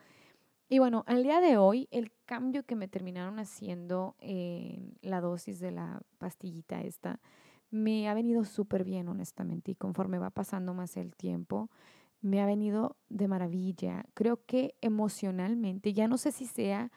Y 0.70 0.80
bueno, 0.80 1.04
al 1.08 1.24
día 1.24 1.40
de 1.40 1.58
hoy, 1.58 1.88
el 1.92 2.12
cambio 2.26 2.64
que 2.64 2.76
me 2.76 2.90
terminaron 2.90 3.40
haciendo 3.40 4.16
en 4.20 4.98
la 5.02 5.22
dosis 5.22 5.60
de 5.60 5.72
la 5.72 6.02
pastillita 6.18 6.82
esta, 6.82 7.22
me 7.70 8.10
ha 8.10 8.14
venido 8.14 8.44
súper 8.44 8.84
bien, 8.84 9.08
honestamente, 9.08 9.72
y 9.72 9.76
conforme 9.76 10.20
va 10.20 10.30
pasando 10.30 10.74
más 10.74 10.98
el 10.98 11.16
tiempo, 11.16 11.70
me 12.22 12.42
ha 12.42 12.46
venido 12.46 12.98
de 13.08 13.30
maravilla. 13.30 14.06
Creo 14.14 14.46
que 14.46 14.76
emocionalmente, 14.82 15.94
ya 15.94 16.08
no 16.10 16.18
sé 16.18 16.34
si 16.34 16.46
sea 16.46 16.92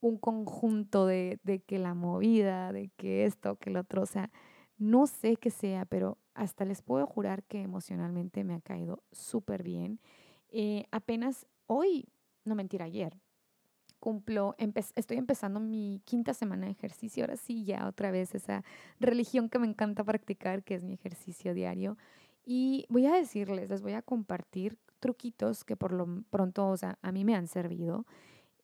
un 0.00 0.16
conjunto 0.16 1.06
de, 1.06 1.40
de 1.42 1.60
que 1.60 1.78
la 1.80 1.94
movida, 1.94 2.72
de 2.72 2.90
que 2.96 3.24
esto, 3.24 3.56
que 3.56 3.70
el 3.70 3.78
otro, 3.78 4.02
o 4.02 4.06
sea, 4.06 4.30
no 4.76 5.08
sé 5.08 5.36
qué 5.36 5.50
sea, 5.50 5.86
pero 5.86 6.18
hasta 6.34 6.64
les 6.64 6.82
puedo 6.82 7.04
jurar 7.06 7.42
que 7.44 7.62
emocionalmente 7.62 8.44
me 8.44 8.54
ha 8.54 8.60
caído 8.60 9.02
súper 9.10 9.64
bien. 9.64 9.98
Eh, 10.50 10.84
apenas 10.92 11.46
hoy 11.66 12.08
no 12.48 12.54
mentira, 12.54 12.86
ayer, 12.86 13.16
cumplo, 14.00 14.54
estoy 14.94 15.16
empezando 15.16 15.60
mi 15.60 16.00
quinta 16.04 16.34
semana 16.34 16.66
de 16.66 16.72
ejercicio, 16.72 17.24
ahora 17.24 17.36
sí, 17.36 17.64
ya 17.64 17.86
otra 17.86 18.10
vez 18.10 18.34
esa 18.34 18.64
religión 19.00 19.48
que 19.48 19.58
me 19.58 19.66
encanta 19.66 20.04
practicar, 20.04 20.62
que 20.62 20.74
es 20.74 20.84
mi 20.84 20.94
ejercicio 20.94 21.54
diario. 21.54 21.96
Y 22.44 22.86
voy 22.88 23.06
a 23.06 23.12
decirles, 23.12 23.68
les 23.68 23.82
voy 23.82 23.92
a 23.92 24.02
compartir 24.02 24.78
truquitos 25.00 25.64
que 25.64 25.76
por 25.76 25.92
lo 25.92 26.24
pronto, 26.30 26.68
o 26.68 26.76
sea, 26.76 26.98
a 27.02 27.12
mí 27.12 27.24
me 27.24 27.34
han 27.34 27.46
servido 27.46 28.06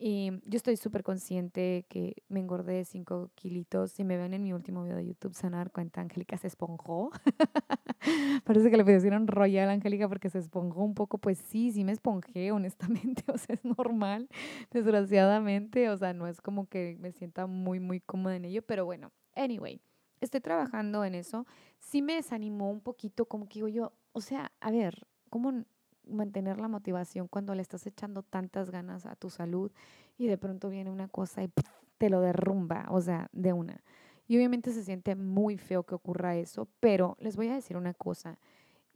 y 0.06 0.30
yo 0.44 0.58
estoy 0.58 0.76
súper 0.76 1.02
consciente 1.02 1.87
que 1.88 2.25
me 2.28 2.38
engordé 2.38 2.84
5 2.84 3.30
kilitos. 3.34 3.90
Si 3.90 4.04
me 4.04 4.18
ven 4.18 4.34
en 4.34 4.42
mi 4.42 4.52
último 4.52 4.82
video 4.82 4.99
de 4.99 5.06
YouTube, 5.06 5.32
se 5.32 5.44
van 5.46 5.54
a 5.54 5.56
dar 5.56 5.70
cuenta, 5.73 6.02
Angélica 6.02 6.37
se 6.37 6.46
esponjó. 6.46 7.11
Parece 8.44 8.70
que 8.70 8.76
le 8.76 8.84
pusieron 8.84 9.26
royal 9.26 9.70
a 9.70 9.73
Angélica 9.73 10.06
porque 10.06 10.28
se 10.28 10.40
esponjó 10.40 10.82
un 10.82 10.92
poco. 10.92 11.16
Pues 11.16 11.38
sí, 11.38 11.73
sí 11.73 11.84
me 11.84 11.92
esponjé, 11.92 12.52
honestamente. 12.52 13.25
O 13.32 13.38
sea, 13.38 13.54
es 13.54 13.64
normal, 13.64 14.28
desgraciadamente. 14.70 15.88
O 15.88 15.96
sea, 15.96 16.12
no 16.12 16.26
es 16.26 16.42
como 16.42 16.68
que 16.68 16.99
me 17.00 17.11
sienta 17.11 17.46
muy, 17.46 17.80
muy 17.80 18.00
cómoda 18.00 18.37
en 18.37 18.44
ello. 18.44 18.61
Pero 18.61 18.84
bueno, 18.84 19.11
anyway, 19.34 19.80
estoy 20.20 20.42
trabajando 20.42 21.02
en 21.06 21.14
eso. 21.14 21.46
Sí 21.78 22.02
me 22.02 22.16
desanimó 22.16 22.70
un 22.70 22.82
poquito, 22.82 23.25
como 23.25 23.49
que 23.49 23.54
digo 23.54 23.68
yo, 23.68 23.94
o 24.12 24.20
sea, 24.20 24.52
a 24.61 24.70
ver, 24.70 25.06
¿cómo 25.30 25.64
mantener 26.08 26.58
la 26.58 26.68
motivación 26.68 27.28
cuando 27.28 27.54
le 27.54 27.62
estás 27.62 27.87
echando 27.87 28.23
tantas 28.23 28.70
ganas 28.70 29.06
a 29.06 29.16
tu 29.16 29.30
salud 29.30 29.73
y 30.18 30.26
de 30.26 30.38
pronto 30.38 30.68
viene 30.68 30.90
una 30.90 31.08
cosa 31.08 31.42
y 31.42 31.50
te 31.99 32.11
lo 32.11 32.20
derrumba, 32.20 32.87
o 32.90 33.00
sea, 33.00 33.28
de 33.32 33.52
una. 33.52 33.82
Y 34.26 34.37
obviamente 34.37 34.73
se 34.73 34.84
siente 34.84 35.14
muy 35.14 35.58
feo 35.58 35.84
que 35.84 35.94
ocurra 35.94 36.37
eso, 36.37 36.68
pero 36.80 37.16
les 37.20 37.37
voy 37.37 37.49
a 37.49 37.54
decir 37.54 37.76
una 37.76 37.94
cosa. 37.94 38.38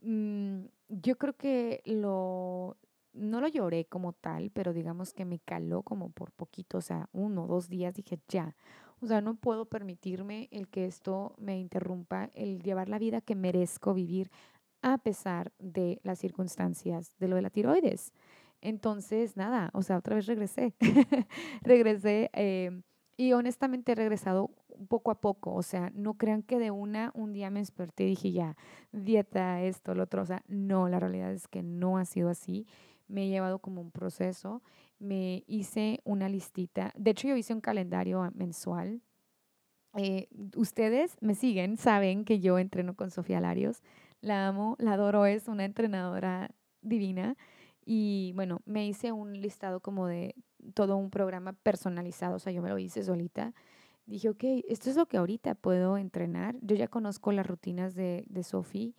Mm, 0.01 0.65
yo 0.87 1.17
creo 1.17 1.33
que 1.33 1.81
lo, 1.85 2.77
no 3.13 3.41
lo 3.41 3.47
lloré 3.47 3.85
como 3.85 4.13
tal, 4.13 4.49
pero 4.51 4.73
digamos 4.73 5.13
que 5.13 5.25
me 5.25 5.39
caló 5.39 5.83
como 5.83 6.09
por 6.09 6.31
poquito, 6.31 6.79
o 6.79 6.81
sea, 6.81 7.09
uno 7.11 7.47
dos 7.47 7.69
días 7.69 7.93
dije, 7.93 8.19
ya, 8.27 8.55
o 9.01 9.07
sea, 9.07 9.21
no 9.21 9.35
puedo 9.35 9.65
permitirme 9.65 10.49
el 10.51 10.67
que 10.67 10.85
esto 10.85 11.35
me 11.37 11.57
interrumpa, 11.59 12.29
el 12.33 12.61
llevar 12.61 12.89
la 12.89 12.99
vida 12.99 13.21
que 13.21 13.35
merezco 13.35 13.93
vivir 13.93 14.29
a 14.81 14.97
pesar 14.97 15.51
de 15.59 15.99
las 16.03 16.19
circunstancias 16.19 17.13
de 17.19 17.27
lo 17.27 17.35
de 17.35 17.41
la 17.41 17.49
tiroides. 17.49 18.13
Entonces, 18.61 19.37
nada, 19.37 19.69
o 19.73 19.81
sea, 19.81 19.97
otra 19.97 20.15
vez 20.15 20.25
regresé. 20.25 20.73
regresé 21.61 22.29
em, 22.33 22.83
y 23.15 23.33
honestamente 23.33 23.91
he 23.93 23.95
regresado 23.95 24.51
poco 24.87 25.11
a 25.11 25.21
poco. 25.21 25.53
O 25.53 25.63
sea, 25.63 25.91
no 25.93 26.15
crean 26.15 26.43
que 26.43 26.59
de 26.59 26.71
una, 26.71 27.11
un 27.15 27.33
día 27.33 27.49
me 27.49 27.59
desperté 27.59 28.03
y 28.03 28.09
dije 28.09 28.31
ya, 28.31 28.57
dieta, 28.91 29.61
esto, 29.61 29.95
lo 29.95 30.03
otro. 30.03 30.21
O 30.21 30.25
sea, 30.25 30.43
no, 30.47 30.89
la 30.89 30.99
realidad 30.99 31.31
es 31.31 31.47
que 31.47 31.63
no 31.63 31.97
ha 31.97 32.05
sido 32.05 32.29
así. 32.29 32.67
Me 33.07 33.25
he 33.25 33.29
llevado 33.29 33.59
como 33.59 33.81
un 33.81 33.91
proceso. 33.91 34.61
Me 34.99 35.43
hice 35.47 36.01
una 36.03 36.27
listita. 36.27 36.93
De 36.97 37.11
hecho, 37.11 37.27
yo 37.27 37.35
hice 37.35 37.53
un 37.53 37.61
calendario 37.61 38.29
mensual. 38.35 39.01
Eh, 39.95 40.27
ustedes 40.55 41.17
me 41.19 41.33
siguen, 41.33 41.77
saben 41.77 42.23
que 42.23 42.39
yo 42.39 42.59
entreno 42.59 42.95
con 42.95 43.09
Sofía 43.09 43.41
Larios 43.41 43.81
la 44.21 44.47
amo, 44.47 44.75
la 44.79 44.93
adoro, 44.93 45.25
es 45.25 45.47
una 45.47 45.65
entrenadora 45.65 46.51
divina. 46.81 47.35
Y 47.85 48.33
bueno, 48.35 48.61
me 48.65 48.85
hice 48.85 49.11
un 49.11 49.33
listado 49.41 49.79
como 49.79 50.07
de 50.07 50.35
todo 50.73 50.97
un 50.97 51.09
programa 51.09 51.53
personalizado, 51.53 52.35
o 52.35 52.39
sea, 52.39 52.53
yo 52.53 52.61
me 52.61 52.69
lo 52.69 52.77
hice 52.77 53.03
solita. 53.03 53.53
Dije, 54.05 54.29
ok, 54.29 54.43
esto 54.67 54.89
es 54.89 54.95
lo 54.95 55.07
que 55.07 55.17
ahorita 55.17 55.55
puedo 55.55 55.97
entrenar. 55.97 56.55
Yo 56.61 56.75
ya 56.75 56.87
conozco 56.87 57.31
las 57.31 57.47
rutinas 57.47 57.95
de, 57.95 58.25
de 58.27 58.43
Sophie, 58.43 58.95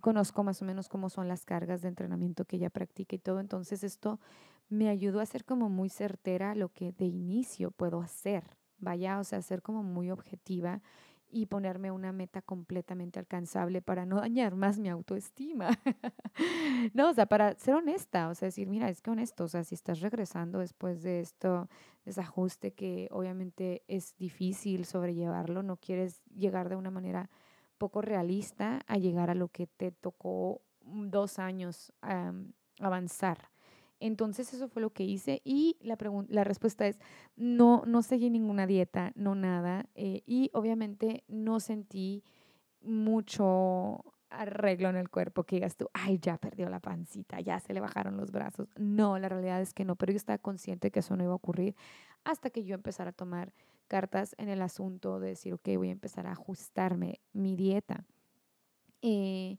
conozco 0.00 0.44
más 0.44 0.60
o 0.60 0.64
menos 0.64 0.88
cómo 0.88 1.08
son 1.08 1.28
las 1.28 1.44
cargas 1.44 1.82
de 1.82 1.88
entrenamiento 1.88 2.44
que 2.44 2.56
ella 2.56 2.70
practica 2.70 3.16
y 3.16 3.18
todo. 3.18 3.40
Entonces 3.40 3.82
esto 3.82 4.20
me 4.68 4.88
ayudó 4.88 5.20
a 5.20 5.26
ser 5.26 5.44
como 5.44 5.68
muy 5.68 5.88
certera 5.88 6.54
lo 6.54 6.68
que 6.68 6.92
de 6.92 7.06
inicio 7.06 7.70
puedo 7.70 8.00
hacer. 8.00 8.44
Vaya, 8.78 9.18
o 9.20 9.24
sea, 9.24 9.40
ser 9.40 9.62
como 9.62 9.82
muy 9.82 10.10
objetiva 10.10 10.82
y 11.34 11.46
ponerme 11.46 11.90
una 11.90 12.12
meta 12.12 12.42
completamente 12.42 13.18
alcanzable 13.18 13.82
para 13.82 14.06
no 14.06 14.16
dañar 14.20 14.54
más 14.54 14.78
mi 14.78 14.88
autoestima. 14.88 15.70
no, 16.94 17.10
o 17.10 17.12
sea, 17.12 17.26
para 17.26 17.54
ser 17.58 17.74
honesta, 17.74 18.28
o 18.28 18.34
sea, 18.34 18.46
decir, 18.46 18.68
mira, 18.68 18.88
es 18.88 19.02
que 19.02 19.10
honesto, 19.10 19.44
o 19.44 19.48
sea, 19.48 19.64
si 19.64 19.74
estás 19.74 20.00
regresando 20.00 20.60
después 20.60 21.02
de 21.02 21.20
esto, 21.20 21.68
desajuste 22.04 22.72
que 22.72 23.08
obviamente 23.10 23.82
es 23.88 24.16
difícil 24.16 24.84
sobrellevarlo, 24.84 25.64
no 25.64 25.76
quieres 25.76 26.22
llegar 26.26 26.68
de 26.68 26.76
una 26.76 26.92
manera 26.92 27.28
poco 27.78 28.00
realista 28.00 28.80
a 28.86 28.96
llegar 28.96 29.28
a 29.28 29.34
lo 29.34 29.48
que 29.48 29.66
te 29.66 29.90
tocó 29.90 30.62
dos 30.82 31.40
años 31.40 31.92
avanzar. 32.78 33.50
Entonces 34.04 34.52
eso 34.52 34.68
fue 34.68 34.82
lo 34.82 34.90
que 34.90 35.02
hice 35.02 35.40
y 35.44 35.78
la, 35.80 35.96
la 36.28 36.44
respuesta 36.44 36.86
es 36.86 36.98
no, 37.36 37.84
no 37.86 38.02
seguí 38.02 38.28
ninguna 38.28 38.66
dieta, 38.66 39.12
no 39.14 39.34
nada. 39.34 39.86
Eh, 39.94 40.22
y 40.26 40.50
obviamente 40.52 41.24
no 41.26 41.58
sentí 41.58 42.22
mucho 42.82 44.04
arreglo 44.28 44.90
en 44.90 44.96
el 44.96 45.08
cuerpo 45.08 45.44
que 45.44 45.56
digas 45.56 45.78
tú, 45.78 45.88
ay, 45.94 46.18
ya 46.18 46.36
perdió 46.36 46.68
la 46.68 46.80
pancita, 46.80 47.40
ya 47.40 47.58
se 47.60 47.72
le 47.72 47.80
bajaron 47.80 48.18
los 48.18 48.30
brazos. 48.30 48.68
No, 48.76 49.18
la 49.18 49.30
realidad 49.30 49.62
es 49.62 49.72
que 49.72 49.86
no, 49.86 49.96
pero 49.96 50.12
yo 50.12 50.18
estaba 50.18 50.36
consciente 50.36 50.90
que 50.90 51.00
eso 51.00 51.16
no 51.16 51.24
iba 51.24 51.32
a 51.32 51.36
ocurrir 51.36 51.74
hasta 52.24 52.50
que 52.50 52.62
yo 52.62 52.74
empezara 52.74 53.08
a 53.08 53.14
tomar 53.14 53.54
cartas 53.88 54.34
en 54.36 54.50
el 54.50 54.60
asunto 54.60 55.18
de 55.18 55.28
decir, 55.28 55.54
ok, 55.54 55.66
voy 55.78 55.88
a 55.88 55.92
empezar 55.92 56.26
a 56.26 56.32
ajustarme 56.32 57.20
mi 57.32 57.56
dieta. 57.56 58.04
Eh, 59.00 59.56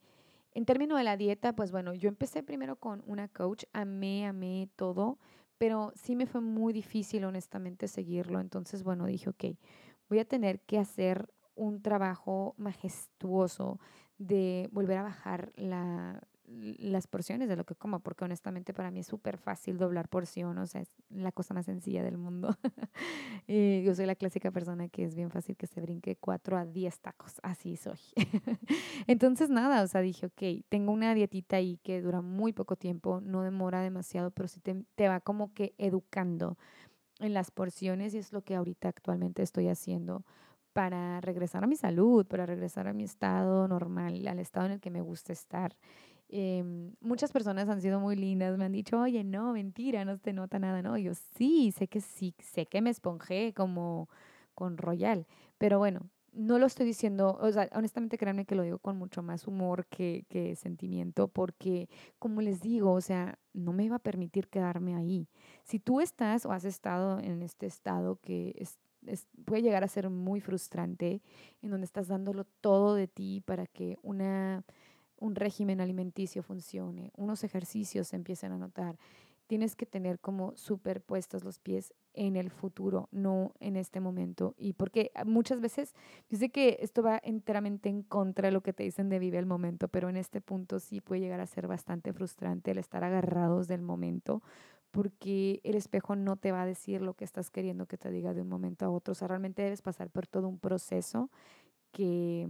en 0.55 0.65
términos 0.65 0.97
de 0.97 1.03
la 1.03 1.17
dieta, 1.17 1.53
pues 1.53 1.71
bueno, 1.71 1.93
yo 1.93 2.07
empecé 2.07 2.41
primero 2.41 2.77
con 2.77 3.03
una 3.05 3.27
coach, 3.27 3.65
amé, 3.73 4.25
amé 4.25 4.69
todo, 4.77 5.19
pero 5.57 5.91
sí 5.95 6.15
me 6.15 6.25
fue 6.25 6.39
muy 6.39 6.71
difícil 6.71 7.25
honestamente 7.25 7.89
seguirlo. 7.89 8.39
Entonces, 8.39 8.81
bueno, 8.81 9.05
dije, 9.05 9.29
ok, 9.29 9.43
voy 10.09 10.19
a 10.19 10.25
tener 10.25 10.61
que 10.61 10.79
hacer 10.79 11.29
un 11.55 11.81
trabajo 11.81 12.55
majestuoso 12.57 13.79
de 14.17 14.69
volver 14.71 14.97
a 14.97 15.03
bajar 15.03 15.51
la, 15.57 16.21
las 16.47 17.07
porciones 17.07 17.49
de 17.49 17.55
lo 17.55 17.65
que 17.65 17.75
como, 17.75 17.99
porque 17.99 18.25
honestamente 18.25 18.73
para 18.73 18.91
mí 18.91 18.99
es 18.99 19.07
súper 19.07 19.37
fácil 19.37 19.77
doblar 19.77 20.09
porción, 20.09 20.57
o 20.57 20.67
sea, 20.67 20.81
es 20.81 20.89
la 21.09 21.31
cosa 21.31 21.53
más 21.53 21.65
sencilla 21.65 22.03
del 22.03 22.17
mundo. 22.17 22.55
y 23.47 23.83
yo 23.83 23.95
soy 23.95 24.05
la 24.05 24.15
clásica 24.15 24.51
persona 24.51 24.87
que 24.87 25.03
es 25.03 25.15
bien 25.15 25.31
fácil 25.31 25.55
que 25.55 25.67
se 25.67 25.81
brinque 25.81 26.15
4 26.15 26.57
a 26.57 26.65
10 26.65 26.99
tacos, 26.99 27.39
así 27.43 27.77
soy. 27.77 27.99
Entonces, 29.07 29.49
nada, 29.49 29.83
o 29.83 29.87
sea, 29.87 30.01
dije, 30.01 30.27
ok, 30.27 30.65
tengo 30.69 30.91
una 30.91 31.13
dietita 31.13 31.57
ahí 31.57 31.77
que 31.83 32.01
dura 32.01 32.21
muy 32.21 32.53
poco 32.53 32.75
tiempo, 32.75 33.21
no 33.21 33.41
demora 33.41 33.81
demasiado, 33.81 34.31
pero 34.31 34.47
sí 34.47 34.59
te, 34.59 34.83
te 34.95 35.07
va 35.07 35.19
como 35.19 35.53
que 35.53 35.73
educando 35.77 36.57
en 37.19 37.33
las 37.33 37.51
porciones 37.51 38.13
y 38.13 38.17
es 38.17 38.33
lo 38.33 38.43
que 38.43 38.55
ahorita 38.55 38.89
actualmente 38.89 39.41
estoy 39.41 39.69
haciendo 39.69 40.25
para 40.73 41.21
regresar 41.21 41.63
a 41.63 41.67
mi 41.67 41.77
salud, 41.77 42.25
para 42.25 42.45
regresar 42.45 42.89
a 42.89 42.93
mi 42.93 43.05
estado 43.05 43.65
normal, 43.67 44.27
al 44.27 44.39
estado 44.39 44.65
en 44.65 44.73
el 44.73 44.81
que 44.81 44.91
me 44.91 44.99
gusta 44.99 45.31
estar. 45.31 45.73
Em, 46.29 46.93
muchas 47.01 47.31
personas 47.31 47.69
han 47.69 47.81
sido 47.81 47.99
muy 47.99 48.15
lindas, 48.15 48.57
me 48.57 48.65
han 48.65 48.71
dicho, 48.71 48.99
oye, 48.99 49.23
no, 49.23 49.53
mentira, 49.53 50.05
no 50.05 50.17
te 50.17 50.33
nota 50.33 50.57
nada, 50.59 50.81
¿no? 50.81 50.97
yo 50.97 51.13
sí, 51.13 51.71
sé 51.71 51.87
que 51.87 52.01
sí, 52.01 52.33
sé 52.39 52.65
que 52.65 52.81
me 52.81 52.89
esponjé 52.89 53.53
como 53.53 54.09
con 54.55 54.77
Royal, 54.77 55.27
pero 55.59 55.77
bueno, 55.77 56.09
no 56.35 56.59
lo 56.59 56.65
estoy 56.65 56.85
diciendo, 56.85 57.37
o 57.41 57.51
sea, 57.51 57.69
honestamente 57.73 58.17
créanme 58.17 58.45
que 58.45 58.55
lo 58.55 58.63
digo 58.63 58.79
con 58.79 58.97
mucho 58.97 59.23
más 59.23 59.47
humor 59.47 59.85
que, 59.87 60.25
que 60.29 60.55
sentimiento, 60.55 61.27
porque 61.29 61.89
como 62.19 62.41
les 62.41 62.61
digo, 62.61 62.91
o 62.91 63.01
sea, 63.01 63.39
no 63.53 63.71
me 63.71 63.85
iba 63.85 63.95
a 63.95 63.99
permitir 63.99 64.49
quedarme 64.49 64.95
ahí. 64.95 65.27
Si 65.63 65.79
tú 65.79 66.01
estás 66.01 66.45
o 66.45 66.51
has 66.51 66.65
estado 66.65 67.19
en 67.19 67.41
este 67.41 67.65
estado 67.67 68.19
que 68.21 68.53
es, 68.57 68.77
puede 69.45 69.61
llegar 69.61 69.83
a 69.83 69.87
ser 69.87 70.09
muy 70.09 70.41
frustrante, 70.41 71.21
en 71.61 71.69
donde 71.69 71.85
estás 71.85 72.07
dándolo 72.07 72.45
todo 72.61 72.95
de 72.95 73.07
ti 73.07 73.41
para 73.45 73.65
que 73.65 73.97
una, 74.01 74.63
un 75.17 75.35
régimen 75.35 75.81
alimenticio 75.81 76.43
funcione, 76.43 77.11
unos 77.15 77.43
ejercicios 77.43 78.07
se 78.07 78.15
empiecen 78.15 78.51
a 78.51 78.57
notar, 78.57 78.97
tienes 79.47 79.75
que 79.75 79.85
tener 79.85 80.19
como 80.19 80.55
superpuestos 80.55 81.43
los 81.43 81.59
pies 81.59 81.93
en 82.13 82.35
el 82.35 82.49
futuro, 82.49 83.09
no 83.11 83.53
en 83.59 83.75
este 83.75 83.99
momento. 83.99 84.55
Y 84.57 84.73
porque 84.73 85.11
muchas 85.25 85.61
veces, 85.61 85.93
yo 86.29 86.37
sé 86.37 86.49
que 86.49 86.77
esto 86.81 87.03
va 87.03 87.19
enteramente 87.23 87.89
en 87.89 88.01
contra 88.01 88.47
de 88.47 88.51
lo 88.51 88.61
que 88.61 88.73
te 88.73 88.83
dicen 88.83 89.09
de 89.09 89.19
vive 89.19 89.37
el 89.37 89.45
momento, 89.45 89.87
pero 89.87 90.09
en 90.09 90.17
este 90.17 90.41
punto 90.41 90.79
sí 90.79 91.01
puede 91.01 91.21
llegar 91.21 91.39
a 91.39 91.45
ser 91.45 91.67
bastante 91.67 92.13
frustrante 92.13 92.71
el 92.71 92.77
estar 92.77 93.03
agarrados 93.03 93.67
del 93.67 93.81
momento, 93.81 94.41
porque 94.91 95.59
el 95.63 95.75
espejo 95.75 96.15
no 96.15 96.37
te 96.37 96.51
va 96.51 96.61
a 96.61 96.65
decir 96.65 97.01
lo 97.01 97.15
que 97.15 97.25
estás 97.25 97.51
queriendo 97.51 97.85
que 97.85 97.97
te 97.97 98.09
diga 98.09 98.33
de 98.33 98.41
un 98.41 98.49
momento 98.49 98.85
a 98.85 98.89
otro. 98.89 99.11
O 99.11 99.15
sea, 99.15 99.27
realmente 99.27 99.61
debes 99.61 99.81
pasar 99.81 100.09
por 100.09 100.25
todo 100.25 100.47
un 100.47 100.57
proceso 100.57 101.29
que 101.91 102.47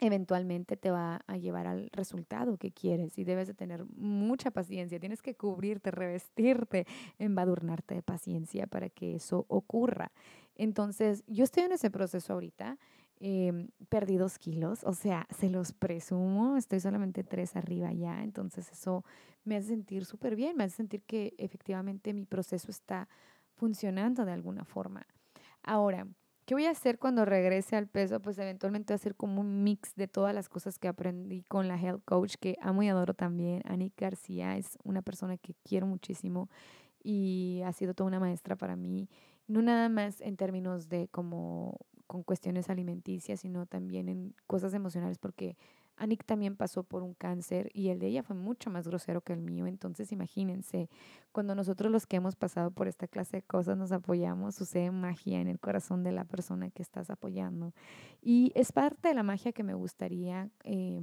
eventualmente 0.00 0.76
te 0.76 0.90
va 0.90 1.22
a 1.26 1.36
llevar 1.36 1.66
al 1.66 1.90
resultado 1.92 2.56
que 2.56 2.70
quieres 2.70 3.18
y 3.18 3.24
debes 3.24 3.48
de 3.48 3.54
tener 3.54 3.84
mucha 3.96 4.50
paciencia, 4.50 5.00
tienes 5.00 5.22
que 5.22 5.34
cubrirte, 5.34 5.90
revestirte, 5.90 6.86
embadurnarte 7.18 7.96
de 7.96 8.02
paciencia 8.02 8.66
para 8.66 8.88
que 8.88 9.16
eso 9.16 9.44
ocurra. 9.48 10.12
Entonces, 10.54 11.24
yo 11.26 11.44
estoy 11.44 11.64
en 11.64 11.72
ese 11.72 11.90
proceso 11.90 12.32
ahorita, 12.32 12.78
eh, 13.20 13.68
perdí 13.88 14.16
dos 14.16 14.38
kilos, 14.38 14.84
o 14.84 14.92
sea, 14.92 15.26
se 15.36 15.50
los 15.50 15.72
presumo, 15.72 16.56
estoy 16.56 16.78
solamente 16.78 17.24
tres 17.24 17.56
arriba 17.56 17.92
ya, 17.92 18.22
entonces 18.22 18.70
eso 18.70 19.04
me 19.44 19.56
hace 19.56 19.68
sentir 19.68 20.04
súper 20.04 20.36
bien, 20.36 20.56
me 20.56 20.64
hace 20.64 20.76
sentir 20.76 21.02
que 21.02 21.34
efectivamente 21.38 22.12
mi 22.14 22.26
proceso 22.26 22.70
está 22.70 23.08
funcionando 23.56 24.24
de 24.24 24.32
alguna 24.32 24.64
forma. 24.64 25.04
Ahora, 25.64 26.06
¿Qué 26.48 26.54
voy 26.54 26.64
a 26.64 26.70
hacer 26.70 26.98
cuando 26.98 27.26
regrese 27.26 27.76
al 27.76 27.88
peso? 27.88 28.20
Pues 28.20 28.38
eventualmente 28.38 28.94
voy 28.94 28.94
a 28.94 29.02
hacer 29.02 29.14
como 29.14 29.42
un 29.42 29.64
mix 29.64 29.94
de 29.96 30.08
todas 30.08 30.34
las 30.34 30.48
cosas 30.48 30.78
que 30.78 30.88
aprendí 30.88 31.42
con 31.42 31.68
la 31.68 31.76
health 31.76 32.02
coach 32.06 32.36
que 32.40 32.56
amo 32.62 32.82
y 32.82 32.88
adoro 32.88 33.12
también. 33.12 33.60
Annie 33.66 33.92
García 33.94 34.56
es 34.56 34.78
una 34.82 35.02
persona 35.02 35.36
que 35.36 35.52
quiero 35.62 35.86
muchísimo 35.86 36.48
y 37.04 37.60
ha 37.66 37.72
sido 37.74 37.92
toda 37.92 38.08
una 38.08 38.18
maestra 38.18 38.56
para 38.56 38.76
mí, 38.76 39.10
no 39.46 39.60
nada 39.60 39.90
más 39.90 40.22
en 40.22 40.38
términos 40.38 40.88
de 40.88 41.08
como 41.08 41.80
con 42.06 42.22
cuestiones 42.22 42.70
alimenticias, 42.70 43.40
sino 43.40 43.66
también 43.66 44.08
en 44.08 44.34
cosas 44.46 44.72
emocionales, 44.72 45.18
porque 45.18 45.58
Anik 45.98 46.24
también 46.24 46.56
pasó 46.56 46.82
por 46.82 47.02
un 47.02 47.14
cáncer 47.14 47.70
y 47.74 47.88
el 47.88 47.98
de 47.98 48.06
ella 48.08 48.22
fue 48.22 48.36
mucho 48.36 48.70
más 48.70 48.86
grosero 48.86 49.20
que 49.20 49.32
el 49.32 49.40
mío. 49.40 49.66
Entonces, 49.66 50.12
imagínense, 50.12 50.88
cuando 51.32 51.54
nosotros 51.54 51.90
los 51.92 52.06
que 52.06 52.16
hemos 52.16 52.36
pasado 52.36 52.70
por 52.70 52.88
esta 52.88 53.08
clase 53.08 53.38
de 53.38 53.42
cosas 53.42 53.76
nos 53.76 53.92
apoyamos, 53.92 54.54
sucede 54.54 54.90
magia 54.90 55.40
en 55.40 55.48
el 55.48 55.58
corazón 55.60 56.04
de 56.04 56.12
la 56.12 56.24
persona 56.24 56.70
que 56.70 56.82
estás 56.82 57.10
apoyando. 57.10 57.74
Y 58.22 58.52
es 58.54 58.72
parte 58.72 59.08
de 59.08 59.14
la 59.14 59.22
magia 59.22 59.52
que 59.52 59.62
me 59.62 59.74
gustaría 59.74 60.50
eh, 60.64 61.00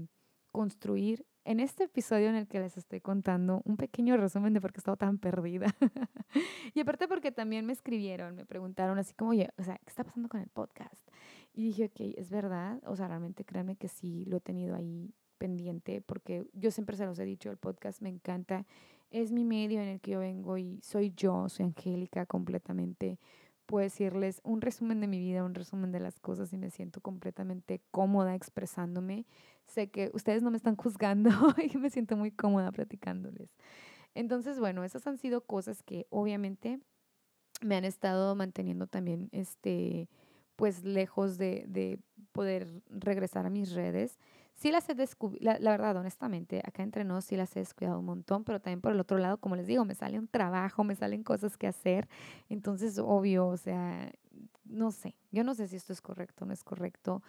construir 0.51 1.25
en 1.45 1.59
este 1.59 1.83
episodio 1.83 2.29
en 2.29 2.35
el 2.35 2.47
que 2.47 2.59
les 2.59 2.75
estoy 2.75 3.01
contando 3.01 3.61
un 3.65 3.77
pequeño 3.77 4.17
resumen 4.17 4.53
de 4.53 4.61
por 4.61 4.73
qué 4.73 4.81
he 4.81 4.97
tan 4.97 5.19
perdida. 5.19 5.67
y 6.73 6.79
aparte 6.79 7.07
porque 7.07 7.31
también 7.31 7.65
me 7.65 7.73
escribieron, 7.73 8.35
me 8.35 8.45
preguntaron 8.45 8.97
así 8.97 9.13
como, 9.13 9.31
oye, 9.31 9.49
o 9.57 9.63
sea, 9.63 9.77
¿qué 9.77 9.89
está 9.89 10.03
pasando 10.03 10.27
con 10.27 10.41
el 10.41 10.49
podcast? 10.49 11.07
Y 11.55 11.63
dije, 11.63 11.85
ok, 11.85 12.17
es 12.17 12.29
verdad, 12.29 12.81
o 12.85 12.95
sea, 12.95 13.07
realmente 13.07 13.45
créanme 13.45 13.75
que 13.75 13.87
sí 13.87 14.25
lo 14.25 14.37
he 14.37 14.41
tenido 14.41 14.75
ahí 14.75 15.13
pendiente 15.37 16.01
porque 16.01 16.45
yo 16.53 16.71
siempre 16.71 16.97
se 16.97 17.05
los 17.05 17.17
he 17.19 17.25
dicho, 17.25 17.49
el 17.49 17.57
podcast 17.57 18.01
me 18.01 18.09
encanta, 18.09 18.65
es 19.09 19.31
mi 19.31 19.45
medio 19.45 19.81
en 19.81 19.87
el 19.87 20.01
que 20.01 20.11
yo 20.11 20.19
vengo 20.19 20.57
y 20.57 20.79
soy 20.81 21.13
yo, 21.15 21.47
soy 21.49 21.65
Angélica 21.65 22.25
completamente 22.25 23.19
puedo 23.65 23.83
decirles 23.83 24.41
un 24.43 24.61
resumen 24.61 25.01
de 25.01 25.07
mi 25.07 25.19
vida, 25.19 25.43
un 25.43 25.55
resumen 25.55 25.91
de 25.91 25.99
las 25.99 26.19
cosas 26.19 26.53
y 26.53 26.57
me 26.57 26.69
siento 26.69 27.01
completamente 27.01 27.81
cómoda 27.91 28.35
expresándome. 28.35 29.25
Sé 29.67 29.89
que 29.89 30.11
ustedes 30.13 30.43
no 30.43 30.51
me 30.51 30.57
están 30.57 30.75
juzgando 30.75 31.29
y 31.73 31.77
me 31.77 31.89
siento 31.89 32.15
muy 32.15 32.31
cómoda 32.31 32.71
platicándoles. 32.71 33.49
Entonces, 34.13 34.59
bueno, 34.59 34.83
esas 34.83 35.05
han 35.07 35.17
sido 35.17 35.41
cosas 35.41 35.83
que 35.83 36.07
obviamente 36.09 36.79
me 37.61 37.75
han 37.75 37.85
estado 37.85 38.35
manteniendo 38.35 38.87
también, 38.87 39.29
este, 39.31 40.07
pues 40.55 40.83
lejos 40.83 41.37
de, 41.37 41.65
de 41.67 41.99
poder 42.31 42.67
regresar 42.89 43.45
a 43.45 43.49
mis 43.49 43.73
redes 43.73 44.17
sí 44.55 44.71
las 44.71 44.89
he 44.89 44.95
descubierto, 44.95 45.43
la, 45.43 45.71
verdad, 45.71 45.97
honestamente, 45.97 46.61
acá 46.65 46.83
entre 46.83 47.03
nos 47.03 47.25
sí 47.25 47.35
las 47.35 47.55
he 47.55 47.59
descuidado 47.59 47.99
un 47.99 48.05
montón, 48.05 48.43
pero 48.43 48.59
también 48.59 48.81
por 48.81 48.91
el 48.91 48.99
otro 48.99 49.17
lado, 49.17 49.37
como 49.37 49.55
les 49.55 49.67
digo, 49.67 49.85
me 49.85 49.95
sale 49.95 50.17
un 50.17 50.27
trabajo, 50.27 50.83
me 50.83 50.95
salen 50.95 51.23
cosas 51.23 51.57
que 51.57 51.67
hacer, 51.67 52.07
entonces, 52.49 52.97
obvio, 52.97 53.47
o 53.47 53.57
sea, 53.57 54.11
no 54.65 54.91
sé, 54.91 55.15
yo 55.31 55.43
no 55.43 55.53
sé 55.53 55.67
si 55.67 55.75
esto 55.75 55.93
es 55.93 56.01
correcto 56.01 56.45
o 56.45 56.47
no 56.47 56.53
es 56.53 56.63
correcto, 56.63 57.21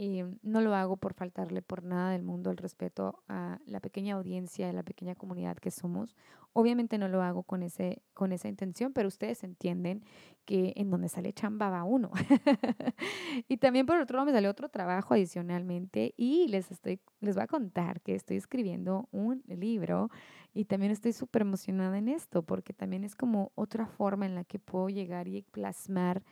eh, 0.00 0.24
no 0.42 0.60
lo 0.60 0.76
hago 0.76 0.96
por 0.96 1.12
faltarle 1.12 1.60
por 1.60 1.82
nada 1.82 2.12
del 2.12 2.22
mundo 2.22 2.52
el 2.52 2.56
respeto 2.56 3.24
a 3.26 3.58
la 3.66 3.80
pequeña 3.80 4.14
audiencia, 4.14 4.70
a 4.70 4.72
la 4.72 4.84
pequeña 4.84 5.16
comunidad 5.16 5.56
que 5.56 5.72
somos. 5.72 6.14
Obviamente 6.52 6.98
no 6.98 7.08
lo 7.08 7.20
hago 7.20 7.42
con, 7.42 7.64
ese, 7.64 8.00
con 8.14 8.30
esa 8.30 8.46
intención, 8.46 8.92
pero 8.92 9.08
ustedes 9.08 9.42
entienden 9.42 10.04
que 10.44 10.72
en 10.76 10.88
donde 10.90 11.08
sale 11.08 11.32
chamba 11.32 11.68
va 11.68 11.82
uno. 11.82 12.12
y 13.48 13.56
también 13.56 13.86
por 13.86 13.98
otro 14.00 14.18
lado 14.18 14.26
me 14.26 14.32
sale 14.32 14.48
otro 14.48 14.68
trabajo 14.68 15.14
adicionalmente 15.14 16.14
y 16.16 16.46
les, 16.46 16.70
estoy, 16.70 17.00
les 17.20 17.34
voy 17.34 17.42
a 17.42 17.48
contar 17.48 18.00
que 18.00 18.14
estoy 18.14 18.36
escribiendo 18.36 19.08
un 19.10 19.42
libro 19.48 20.10
y 20.54 20.66
también 20.66 20.92
estoy 20.92 21.12
súper 21.12 21.42
emocionada 21.42 21.98
en 21.98 22.06
esto 22.06 22.42
porque 22.42 22.72
también 22.72 23.02
es 23.02 23.16
como 23.16 23.50
otra 23.56 23.86
forma 23.86 24.26
en 24.26 24.36
la 24.36 24.44
que 24.44 24.60
puedo 24.60 24.88
llegar 24.90 25.26
y 25.26 25.42
plasmar 25.42 26.22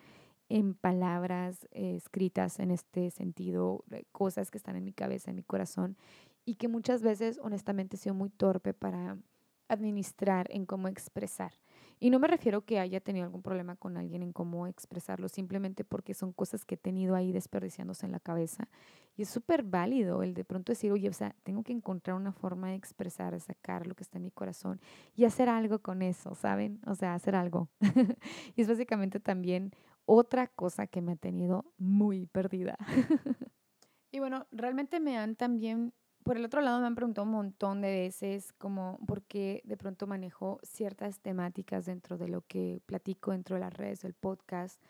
en 0.49 0.75
palabras 0.75 1.67
eh, 1.73 1.97
escritas 1.97 2.59
en 2.61 2.71
este 2.71 3.11
sentido, 3.11 3.85
eh, 3.91 4.05
cosas 4.13 4.51
que 4.51 4.59
están 4.59 4.77
en 4.77 4.85
mi 4.85 4.93
cabeza, 4.93 5.31
en 5.31 5.37
mi 5.37 5.43
corazón, 5.43 5.97
y 6.45 6.55
que 6.57 6.69
muchas 6.69 7.03
veces 7.03 7.41
honestamente 7.43 7.97
he 7.97 7.99
sido 7.99 8.15
muy 8.15 8.31
torpe 8.31 8.73
para 8.73 9.19
administrar 9.69 10.47
en 10.51 10.67
cómo 10.67 10.89
expresar. 10.89 11.53
Y 11.99 12.11
no 12.11 12.19
me 12.19 12.29
refiero 12.29 12.65
que 12.65 12.79
haya 12.79 13.01
tenido 13.01 13.25
algún 13.25 13.43
problema 13.43 13.75
con 13.75 13.97
alguien 13.97 14.23
en 14.23 14.33
cómo 14.33 14.67
expresarlo, 14.67 15.29
simplemente 15.29 15.83
porque 15.83 16.13
son 16.13 16.33
cosas 16.33 16.65
que 16.65 16.75
he 16.75 16.79
tenido 16.79 17.15
ahí 17.15 17.33
desperdiciándose 17.33 18.05
en 18.05 18.13
la 18.13 18.21
cabeza. 18.21 18.69
Y 19.17 19.23
es 19.23 19.31
súper 19.31 19.63
válido 19.63 20.23
el 20.23 20.35
de 20.35 20.45
pronto 20.45 20.73
decir, 20.73 20.93
oye, 20.93 21.09
o 21.09 21.15
sea, 21.15 21.35
tengo 21.43 21.63
que 21.63 21.73
encontrar 21.73 22.17
una 22.17 22.33
forma 22.33 22.69
de 22.69 22.75
expresar, 22.75 23.33
de 23.33 23.41
sacar 23.41 23.87
lo 23.87 23.95
que 23.95 24.03
está 24.03 24.19
en 24.19 24.25
mi 24.25 24.31
corazón 24.31 24.79
y 25.15 25.25
hacer 25.25 25.49
algo 25.49 25.79
con 25.79 26.03
eso, 26.03 26.35
¿saben? 26.35 26.81
O 26.87 26.95
sea, 26.95 27.15
hacer 27.15 27.35
algo. 27.35 27.71
y 28.57 28.61
es 28.61 28.69
básicamente 28.69 29.19
también 29.19 29.73
otra 30.07 30.47
cosa 30.47 30.87
que 30.87 31.03
me 31.03 31.13
ha 31.13 31.17
tenido 31.17 31.65
muy 31.77 32.27
perdida. 32.27 32.77
y 34.11 34.21
bueno, 34.21 34.47
realmente 34.51 35.01
me 35.01 35.19
han 35.19 35.37
también, 35.37 35.93
por 36.23 36.37
el 36.37 36.45
otro 36.45 36.61
lado 36.61 36.81
me 36.81 36.87
han 36.87 36.95
preguntado 36.95 37.27
un 37.27 37.33
montón 37.33 37.81
de 37.81 37.91
veces 37.91 38.53
como 38.55 38.99
por 39.07 39.23
qué 39.23 39.61
de 39.65 39.77
pronto 39.77 40.07
manejo 40.07 40.59
ciertas 40.63 41.21
temáticas 41.21 41.85
dentro 41.85 42.17
de 42.17 42.29
lo 42.29 42.43
que 42.43 42.81
platico 42.87 43.33
dentro 43.33 43.57
de 43.57 43.61
las 43.61 43.75
redes 43.75 44.01
del 44.01 44.15
podcast. 44.15 44.81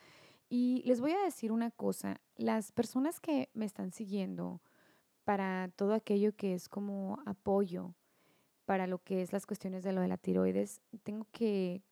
Y 0.49 0.83
les 0.87 1.01
voy 1.01 1.13
a 1.13 1.25
decir 1.25 1.51
una 1.51 1.73
cosa, 1.73 2.21
las 2.37 2.71
personas 2.71 3.19
que 3.19 3.51
me 3.53 3.65
están 3.65 3.91
siguiendo 3.91 4.61
para 5.25 5.73
todo 5.75 5.95
aquello 5.95 6.37
que 6.37 6.55
es 6.55 6.69
como 6.69 7.19
apoyo 7.27 7.95
para 8.65 8.87
lo 8.87 8.99
que 8.99 9.23
es 9.23 9.33
las 9.33 9.47
cuestiones 9.47 9.83
de 9.83 9.93
lo 9.93 10.01
de 10.01 10.09
la 10.09 10.19
tiroides, 10.19 10.83
tengo 11.03 11.27
que 11.33 11.83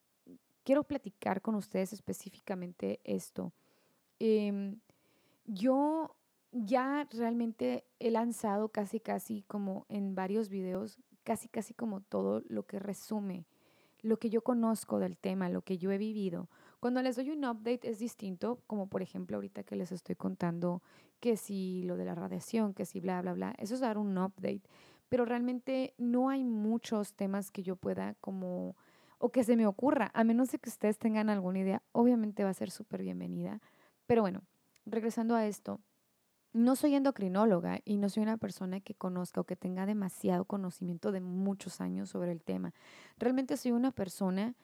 quiero 0.64 0.84
platicar 0.84 1.42
con 1.42 1.54
ustedes 1.54 1.92
específicamente 1.92 3.00
esto. 3.04 3.52
Em, 4.18 4.80
yo 5.44 6.16
ya 6.52 7.06
realmente 7.12 7.84
he 8.00 8.10
lanzado 8.10 8.68
casi, 8.70 9.00
casi 9.00 9.42
como 9.42 9.86
en 9.88 10.14
varios 10.14 10.48
videos, 10.48 10.98
casi, 11.22 11.48
casi 11.48 11.74
como 11.74 12.00
todo 12.00 12.42
lo 12.48 12.66
que 12.66 12.78
resume 12.78 13.46
lo 14.04 14.18
que 14.18 14.28
yo 14.28 14.42
conozco 14.42 14.98
del 14.98 15.16
tema, 15.16 15.48
lo 15.48 15.62
que 15.62 15.78
yo 15.78 15.90
he 15.90 15.96
vivido. 15.96 16.50
Cuando 16.78 17.00
les 17.00 17.16
doy 17.16 17.30
un 17.30 17.44
update 17.46 17.88
es 17.88 17.98
distinto, 17.98 18.60
como 18.66 18.86
por 18.86 19.00
ejemplo 19.00 19.38
ahorita 19.38 19.64
que 19.64 19.76
les 19.76 19.92
estoy 19.92 20.14
contando 20.14 20.82
que 21.20 21.38
si 21.38 21.82
lo 21.84 21.96
de 21.96 22.04
la 22.04 22.14
radiación, 22.14 22.74
que 22.74 22.84
si 22.84 23.00
bla, 23.00 23.22
bla, 23.22 23.32
bla, 23.32 23.54
eso 23.56 23.72
es 23.72 23.80
dar 23.80 23.96
un 23.96 24.18
update. 24.18 24.60
Pero 25.08 25.24
realmente 25.24 25.94
no 25.96 26.28
hay 26.28 26.44
muchos 26.44 27.14
temas 27.14 27.50
que 27.50 27.62
yo 27.62 27.76
pueda 27.76 28.14
como 28.20 28.76
o 29.24 29.30
que 29.30 29.42
se 29.42 29.56
me 29.56 29.66
ocurra, 29.66 30.10
a 30.12 30.22
menos 30.22 30.52
de 30.52 30.58
que 30.58 30.68
ustedes 30.68 30.98
tengan 30.98 31.30
alguna 31.30 31.60
idea, 31.60 31.82
obviamente 31.92 32.44
va 32.44 32.50
a 32.50 32.54
ser 32.54 32.70
súper 32.70 33.00
bienvenida. 33.00 33.62
Pero 34.04 34.20
bueno, 34.20 34.42
regresando 34.84 35.34
a 35.34 35.46
esto, 35.46 35.80
no 36.52 36.76
soy 36.76 36.94
endocrinóloga 36.94 37.80
y 37.86 37.96
no 37.96 38.10
soy 38.10 38.22
una 38.22 38.36
persona 38.36 38.80
que 38.80 38.94
conozca 38.94 39.40
o 39.40 39.44
que 39.44 39.56
tenga 39.56 39.86
demasiado 39.86 40.44
conocimiento 40.44 41.10
de 41.10 41.22
muchos 41.22 41.80
años 41.80 42.10
sobre 42.10 42.32
el 42.32 42.42
tema. 42.42 42.74
Realmente 43.16 43.56
soy 43.56 43.72
una 43.72 43.92
persona 43.92 44.56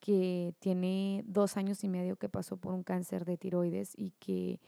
que 0.00 0.52
tiene 0.58 1.22
dos 1.24 1.56
años 1.56 1.84
y 1.84 1.88
medio 1.88 2.16
que 2.16 2.28
pasó 2.28 2.56
por 2.56 2.74
un 2.74 2.82
cáncer 2.82 3.24
de 3.24 3.36
tiroides 3.36 3.92
y 3.96 4.10
que 4.18 4.58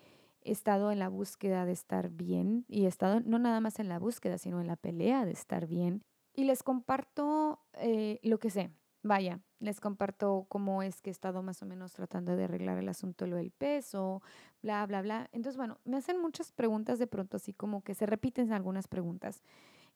he 0.42 0.52
estado 0.52 0.92
en 0.92 1.00
la 1.00 1.08
búsqueda 1.08 1.64
de 1.64 1.72
estar 1.72 2.10
bien 2.10 2.64
y 2.68 2.84
he 2.84 2.88
estado 2.88 3.18
no 3.18 3.40
nada 3.40 3.58
más 3.58 3.80
en 3.80 3.88
la 3.88 3.98
búsqueda, 3.98 4.38
sino 4.38 4.60
en 4.60 4.68
la 4.68 4.76
pelea 4.76 5.24
de 5.24 5.32
estar 5.32 5.66
bien. 5.66 6.04
Y 6.36 6.44
les 6.44 6.62
comparto 6.62 7.58
eh, 7.74 8.20
lo 8.22 8.38
que 8.38 8.50
sé. 8.50 8.70
Vaya, 9.02 9.40
les 9.60 9.80
comparto 9.80 10.44
cómo 10.48 10.82
es 10.82 11.00
que 11.00 11.08
he 11.08 11.12
estado 11.12 11.42
más 11.42 11.62
o 11.62 11.66
menos 11.66 11.92
tratando 11.92 12.36
de 12.36 12.44
arreglar 12.44 12.76
el 12.78 12.88
asunto 12.88 13.26
lo 13.26 13.36
del 13.36 13.50
peso, 13.50 14.22
bla, 14.62 14.86
bla, 14.86 15.00
bla. 15.00 15.28
Entonces, 15.32 15.56
bueno, 15.56 15.78
me 15.84 15.96
hacen 15.96 16.20
muchas 16.20 16.52
preguntas 16.52 16.98
de 16.98 17.06
pronto, 17.06 17.38
así 17.38 17.54
como 17.54 17.82
que 17.82 17.94
se 17.94 18.04
repiten 18.04 18.52
algunas 18.52 18.88
preguntas. 18.88 19.42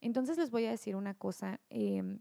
Entonces 0.01 0.39
les 0.39 0.51
voy 0.51 0.65
a 0.67 0.71
decir 0.71 0.97
una 0.97 1.15
cosa. 1.15 1.61
Em, 1.69 2.19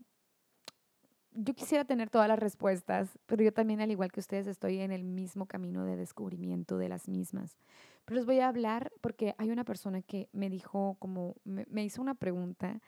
yo 1.35 1.53
quisiera 1.53 1.85
tener 1.85 2.09
todas 2.09 2.27
las 2.27 2.39
respuestas, 2.39 3.17
pero 3.25 3.43
yo 3.43 3.51
también, 3.53 3.81
al 3.81 3.91
igual 3.91 4.11
que 4.11 4.19
ustedes, 4.19 4.47
estoy 4.47 4.79
en 4.79 4.91
el 4.91 5.03
mismo 5.03 5.47
camino 5.47 5.85
de 5.85 5.95
descubrimiento 5.95 6.77
de 6.77 6.89
las 6.89 7.07
mismas. 7.07 7.57
Pero 8.05 8.17
les 8.17 8.25
voy 8.25 8.39
a 8.39 8.47
hablar 8.49 8.91
porque 9.01 9.35
hay 9.37 9.49
una 9.49 9.63
persona 9.63 10.01
que 10.01 10.29
me 10.31 10.49
dijo, 10.49 10.95
como, 10.99 11.35
me, 11.43 11.83
hizo 11.83 12.01
una 12.01 12.15
pregunta 12.15 12.81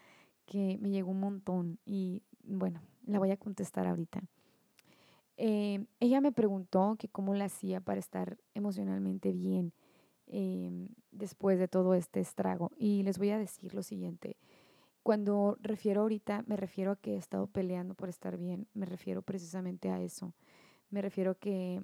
que 0.46 0.78
me 0.80 0.92
llegó 0.92 1.12
un 1.12 1.22
montón 1.22 1.80
y 1.86 2.22
bueno, 2.46 2.82
la 3.06 3.20
voy 3.20 3.32
a 3.32 3.38
contestar 3.38 3.88
ahorita. 3.88 4.22
Eh, 5.38 5.86
ella 6.00 6.22
me 6.22 6.32
preguntó 6.32 6.96
que 6.98 7.10
cómo 7.10 7.34
la 7.36 7.46
hacía 7.46 7.82
para 7.82 8.00
estar 8.00 8.38
emocionalmente 8.54 9.34
bien 9.34 9.74
em, 10.28 10.88
después 11.12 11.60
de 11.60 11.68
todo 11.68 11.94
este 11.94 12.20
estrago. 12.20 12.72
Y 12.78 13.04
les 13.04 13.18
voy 13.18 13.32
a 13.32 13.38
decir 13.38 13.74
lo 13.74 13.84
siguiente. 13.84 14.38
Cuando 15.04 15.58
refiero 15.62 16.02
ahorita, 16.02 16.44
me 16.48 16.58
refiero 16.58 16.92
a 16.92 16.96
que 16.96 17.14
he 17.14 17.18
estado 17.18 17.48
peleando 17.48 17.94
por 17.94 18.10
estar 18.10 18.38
bien, 18.38 18.68
me 18.74 18.86
refiero 18.88 19.22
precisamente 19.22 19.90
a 19.90 20.02
eso. 20.02 20.34
Me 20.90 21.02
refiero 21.02 21.38
que 21.38 21.84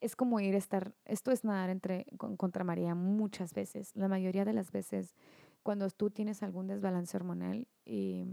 es 0.00 0.16
como 0.16 0.40
ir 0.40 0.56
a 0.56 0.58
estar, 0.58 0.92
esto 1.04 1.30
es 1.30 1.44
nadar 1.44 1.70
entre, 1.70 2.06
contra 2.18 2.64
María 2.64 2.96
muchas 2.96 3.54
veces. 3.54 3.92
La 3.94 4.08
mayoría 4.08 4.44
de 4.44 4.52
las 4.52 4.72
veces, 4.72 5.14
cuando 5.62 5.88
tú 5.90 6.10
tienes 6.10 6.42
algún 6.42 6.66
desbalance 6.66 7.16
hormonal, 7.16 7.68
eh, 7.86 8.26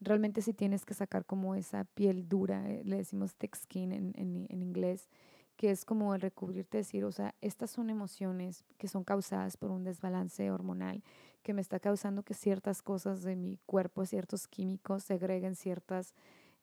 realmente 0.00 0.42
sí 0.42 0.52
tienes 0.52 0.84
que 0.84 0.94
sacar 0.94 1.24
como 1.24 1.54
esa 1.54 1.84
piel 1.84 2.28
dura, 2.28 2.68
eh, 2.70 2.82
le 2.84 2.96
decimos 2.96 3.34
thick 3.34 3.56
skin 3.56 3.92
en, 3.92 4.12
en, 4.16 4.46
en 4.48 4.62
inglés, 4.62 5.08
que 5.56 5.70
es 5.70 5.84
como 5.84 6.14
el 6.14 6.20
recubrirte, 6.20 6.78
decir, 6.78 7.04
o 7.04 7.12
sea, 7.12 7.34
estas 7.40 7.70
son 7.70 7.88
emociones 7.88 8.64
que 8.76 8.88
son 8.88 9.04
causadas 9.04 9.56
por 9.56 9.70
un 9.70 9.84
desbalance 9.84 10.50
hormonal 10.50 11.02
que 11.42 11.54
me 11.54 11.60
está 11.60 11.80
causando 11.80 12.22
que 12.24 12.34
ciertas 12.34 12.82
cosas 12.82 13.22
de 13.22 13.36
mi 13.36 13.58
cuerpo, 13.66 14.04
ciertos 14.04 14.48
químicos, 14.48 15.04
segreguen 15.04 15.54
ciertas 15.54 16.12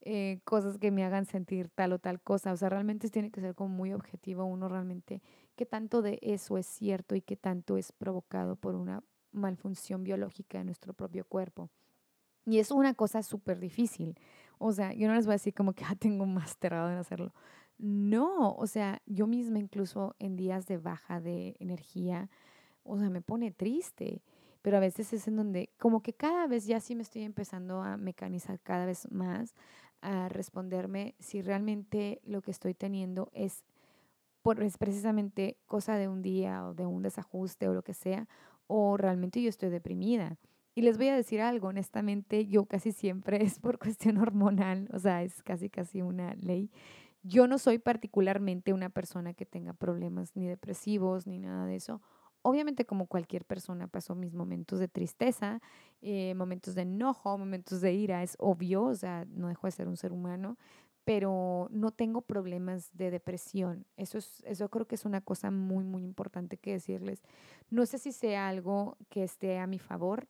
eh, 0.02 0.41
cosas 0.43 0.78
que 0.78 0.91
me 0.91 1.06
hagan 1.06 1.26
sentir 1.26 1.69
tal 1.69 1.93
o 1.93 2.00
tal 2.00 2.22
cosa. 2.22 2.52
O 2.52 2.58
sea, 2.58 2.69
realmente 2.69 3.10
tiene 3.10 3.32
que 3.32 3.39
ser 3.39 3.56
como 3.56 3.69
muy 3.69 3.93
objetivo 3.93 4.43
uno 4.43 4.67
realmente 4.67 5.22
qué 5.56 5.65
tanto 5.65 6.02
de 6.02 6.19
eso 6.22 6.58
es 6.58 6.65
cierto 6.65 7.15
y 7.15 7.22
qué 7.22 7.38
tanto 7.38 7.78
es 7.78 7.93
provocado 7.93 8.58
por 8.58 8.76
una 8.76 9.02
malfunción 9.32 10.04
biológica 10.04 10.58
de 10.58 10.65
nuestro 10.65 10.93
propio 10.93 11.24
cuerpo. 11.26 11.69
Y 12.45 12.60
es 12.60 12.71
una 12.71 12.93
cosa 12.93 13.23
súper 13.23 13.60
difícil. 13.60 14.17
O 14.58 14.71
sea, 14.71 14.93
yo 14.93 15.08
no 15.08 15.15
les 15.15 15.25
voy 15.25 15.34
a 15.34 15.36
decir 15.36 15.53
como 15.53 15.73
que 15.73 15.84
ah, 15.86 15.95
tengo 15.99 16.25
más 16.25 16.58
terrado 16.58 16.89
en 16.91 16.97
hacerlo. 16.97 17.34
No, 17.77 18.53
o 18.53 18.67
sea, 18.67 19.01
yo 19.06 19.27
misma 19.27 19.60
incluso 19.60 20.15
en 20.19 20.36
días 20.36 20.67
de 20.67 20.77
baja 20.77 21.19
de 21.19 21.56
energía, 21.60 22.29
o 22.84 22.97
sea, 22.97 23.10
me 23.10 23.21
pone 23.21 23.51
triste, 23.51 24.21
pero 24.62 24.77
a 24.77 24.79
veces 24.79 25.12
es 25.13 25.27
en 25.27 25.36
donde 25.36 25.69
como 25.77 26.01
que 26.01 26.13
cada 26.13 26.47
vez 26.47 26.65
ya 26.65 26.79
sí 26.79 26.95
me 26.95 27.03
estoy 27.03 27.23
empezando 27.23 27.82
a 27.82 27.97
mecanizar 27.97 28.60
cada 28.62 28.86
vez 28.86 29.12
más, 29.12 29.56
a 30.01 30.29
responderme 30.29 31.15
si 31.19 31.41
realmente 31.41 32.21
lo 32.23 32.41
que 32.41 32.51
estoy 32.51 32.73
teniendo 32.73 33.29
es, 33.34 33.63
por, 34.41 34.62
es 34.62 34.77
precisamente 34.77 35.58
cosa 35.65 35.97
de 35.97 36.08
un 36.08 36.21
día 36.21 36.65
o 36.67 36.73
de 36.73 36.86
un 36.86 37.01
desajuste 37.01 37.67
o 37.67 37.73
lo 37.73 37.84
que 37.84 37.93
sea, 37.93 38.27
o 38.67 38.97
realmente 38.97 39.41
yo 39.41 39.49
estoy 39.49 39.69
deprimida. 39.69 40.38
Y 40.76 40.82
les 40.82 40.98
voy 40.98 41.10
a 41.10 41.16
decir 41.16 41.42
algo, 41.42 41.68
honestamente, 41.68 42.48
yo 42.48 42.66
casi 42.66 42.92
siempre 42.92 43.38
es 43.44 43.60
por 43.60 43.78
cuestión 43.78 44.18
hormonal, 44.18 44.90
o 44.92 45.00
sea, 45.00 45.24
es 45.24 45.44
casi 45.44 45.70
casi 45.70 46.02
una 46.02 46.36
ley. 46.36 46.72
Yo 47.22 47.48
no 47.48 47.58
soy 47.58 47.78
particularmente 47.78 48.74
una 48.74 48.90
persona 48.90 49.34
que 49.34 49.46
tenga 49.46 49.74
problemas 49.74 50.36
ni 50.36 50.46
depresivos 50.46 51.26
ni 51.26 51.40
nada 51.40 51.66
de 51.66 51.76
eso. 51.76 52.02
Obviamente 52.42 52.86
como 52.86 53.08
cualquier 53.08 53.46
persona 53.46 53.88
pasó 53.88 54.16
mis 54.16 54.34
momentos 54.34 54.80
de 54.80 54.90
tristeza, 54.90 55.62
eh, 56.02 56.34
momentos 56.36 56.76
de 56.76 56.82
enojo, 56.82 57.38
momentos 57.38 57.80
de 57.80 57.94
ira, 57.94 58.22
es 58.22 58.36
obvio, 58.40 58.84
o 58.84 58.96
sea, 58.96 59.26
no 59.30 59.48
dejo 59.48 59.68
de 59.68 59.72
ser 59.72 59.88
un 59.88 59.96
ser 59.96 60.12
humano, 60.12 60.58
pero 61.06 61.70
no 61.72 61.92
tengo 61.92 62.22
problemas 62.22 62.90
de 62.94 63.12
depresión. 63.12 63.86
Eso, 63.96 64.18
es, 64.18 64.44
eso 64.46 64.70
creo 64.70 64.86
que 64.86 64.96
es 64.96 65.06
una 65.06 65.22
cosa 65.22 65.52
muy, 65.52 65.86
muy 65.86 66.04
importante 66.04 66.58
que 66.58 66.74
decirles. 66.74 67.24
No 67.70 67.86
sé 67.86 67.98
si 67.98 68.12
sea 68.12 68.50
algo 68.50 68.98
que 69.10 69.24
esté 69.24 69.60
a 69.60 69.68
mi 69.68 69.80
favor 69.80 70.28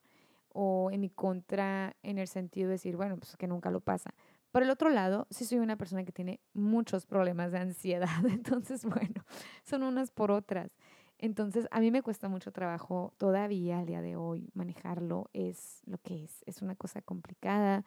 o 0.54 0.92
en 0.92 1.02
mi 1.02 1.10
contra 1.10 1.96
en 2.04 2.18
el 2.18 2.28
sentido 2.28 2.68
de 2.68 2.74
decir, 2.74 2.96
bueno, 2.96 3.18
pues 3.18 3.36
que 3.36 3.48
nunca 3.48 3.72
lo 3.72 3.82
pasa. 3.82 4.14
Por 4.52 4.62
el 4.62 4.70
otro 4.70 4.90
lado, 4.90 5.26
sí 5.32 5.46
soy 5.46 5.58
una 5.58 5.78
persona 5.78 6.04
que 6.04 6.12
tiene 6.12 6.40
muchos 6.54 7.06
problemas 7.08 7.52
de 7.52 7.58
ansiedad, 7.58 8.08
entonces, 8.30 8.86
bueno, 8.86 9.26
son 9.64 9.84
unas 9.84 10.12
por 10.12 10.32
otras. 10.32 10.72
Entonces, 11.18 11.68
a 11.72 11.80
mí 11.80 11.90
me 11.90 12.02
cuesta 12.02 12.30
mucho 12.30 12.52
trabajo 12.52 13.14
todavía 13.18 13.80
al 13.80 13.86
día 13.86 14.02
de 14.02 14.16
hoy 14.16 14.50
manejarlo, 14.54 15.30
es 15.34 15.82
lo 15.86 15.98
que 15.98 16.24
es, 16.26 16.44
es 16.46 16.62
una 16.62 16.76
cosa 16.76 17.02
complicada. 17.02 17.84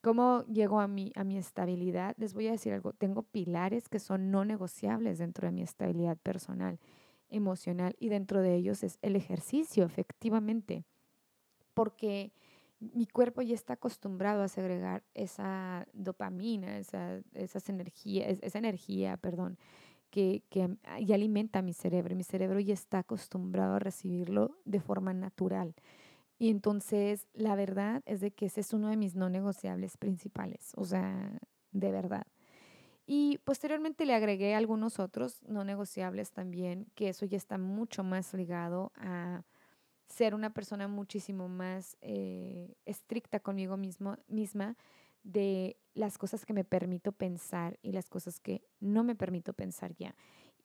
¿Cómo 0.00 0.44
llego 0.46 0.80
a 0.80 0.86
mi, 0.86 1.12
a 1.16 1.24
mi 1.24 1.36
estabilidad? 1.36 2.14
Les 2.18 2.34
voy 2.34 2.46
a 2.46 2.52
decir 2.52 2.72
algo, 2.72 2.92
tengo 2.92 3.24
pilares 3.24 3.88
que 3.88 3.98
son 3.98 4.30
no 4.30 4.44
negociables 4.44 5.18
dentro 5.18 5.46
de 5.46 5.52
mi 5.52 5.62
estabilidad 5.62 6.16
personal, 6.16 6.78
emocional, 7.28 7.96
y 7.98 8.08
dentro 8.08 8.40
de 8.40 8.54
ellos 8.54 8.82
es 8.84 8.98
el 9.02 9.16
ejercicio, 9.16 9.84
efectivamente, 9.84 10.84
porque 11.78 12.32
mi 12.80 13.06
cuerpo 13.06 13.40
ya 13.40 13.54
está 13.54 13.74
acostumbrado 13.74 14.42
a 14.42 14.48
segregar 14.48 15.04
esa 15.14 15.86
dopamina, 15.92 16.76
esa, 16.78 17.20
esas 17.34 17.68
energía, 17.68 18.26
esa 18.26 18.58
energía, 18.58 19.16
perdón, 19.16 19.58
que, 20.10 20.42
que 20.50 20.76
ya 21.00 21.14
alimenta 21.14 21.62
mi 21.62 21.72
cerebro. 21.72 22.16
Mi 22.16 22.24
cerebro 22.24 22.58
ya 22.58 22.74
está 22.74 22.98
acostumbrado 22.98 23.76
a 23.76 23.78
recibirlo 23.78 24.56
de 24.64 24.80
forma 24.80 25.14
natural. 25.14 25.76
Y 26.36 26.50
entonces 26.50 27.28
la 27.32 27.54
verdad 27.54 28.02
es 28.06 28.20
de 28.20 28.32
que 28.32 28.46
ese 28.46 28.60
es 28.62 28.72
uno 28.72 28.88
de 28.88 28.96
mis 28.96 29.14
no 29.14 29.28
negociables 29.28 29.96
principales, 29.96 30.72
o 30.74 30.84
sea, 30.84 31.38
de 31.70 31.92
verdad. 31.92 32.26
Y 33.06 33.38
posteriormente 33.44 34.04
le 34.04 34.14
agregué 34.14 34.56
algunos 34.56 34.98
otros 34.98 35.44
no 35.44 35.62
negociables 35.62 36.32
también, 36.32 36.88
que 36.96 37.08
eso 37.08 37.24
ya 37.24 37.36
está 37.36 37.56
mucho 37.56 38.02
más 38.02 38.34
ligado 38.34 38.90
a 38.96 39.44
ser 40.08 40.34
una 40.34 40.52
persona 40.52 40.88
muchísimo 40.88 41.48
más 41.48 41.96
eh, 42.00 42.74
estricta 42.86 43.40
conmigo 43.40 43.76
mismo, 43.76 44.16
misma 44.26 44.76
de 45.22 45.76
las 45.94 46.16
cosas 46.16 46.46
que 46.46 46.54
me 46.54 46.64
permito 46.64 47.12
pensar 47.12 47.78
y 47.82 47.92
las 47.92 48.08
cosas 48.08 48.40
que 48.40 48.62
no 48.80 49.04
me 49.04 49.14
permito 49.14 49.52
pensar 49.52 49.94
ya. 49.94 50.14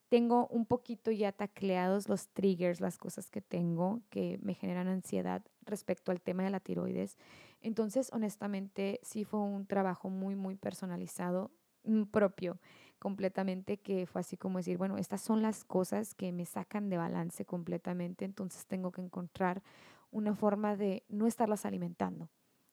Tengo 0.10 0.47
un 0.47 0.65
poquito 0.65 1.12
ya 1.12 1.32
tacleados 1.32 2.08
los 2.08 2.29
triggers, 2.29 2.79
las 2.79 2.97
cosas 2.97 3.32
que 3.32 3.41
tengo 3.41 4.01
que 4.10 4.38
me 4.41 4.53
generan 4.53 4.88
ansiedad 4.88 5.43
respecto 5.62 6.12
al 6.12 6.21
tema 6.21 6.43
de 6.43 6.51
la 6.51 6.60
tiroides. 6.60 7.17
Entonces, 7.62 8.12
honestamente, 8.13 8.99
sí 9.01 9.23
fue 9.23 9.39
un 9.39 9.65
trabajo 9.65 10.10
muy, 10.10 10.36
muy 10.36 10.56
personalizado, 10.56 11.51
mm, 11.84 12.03
propio 12.03 12.60
completamente, 13.03 13.75
que 13.75 14.05
fue 14.05 14.21
así 14.21 14.37
como 14.37 14.59
decir, 14.59 14.77
bueno, 14.77 14.97
estas 14.97 15.19
son 15.19 15.41
las 15.41 15.65
cosas 15.65 16.15
que 16.15 16.31
me 16.31 16.45
sacan 16.45 16.89
de 16.89 16.95
balance 16.95 17.43
completamente, 17.43 18.23
entonces 18.23 18.65
tengo 18.65 18.93
que 18.93 19.01
encontrar 19.01 19.61
una 20.09 20.33
forma 20.33 20.77
de 20.77 21.03
no 21.09 21.27
estarlas 21.27 21.65
alimentando. 21.65 22.29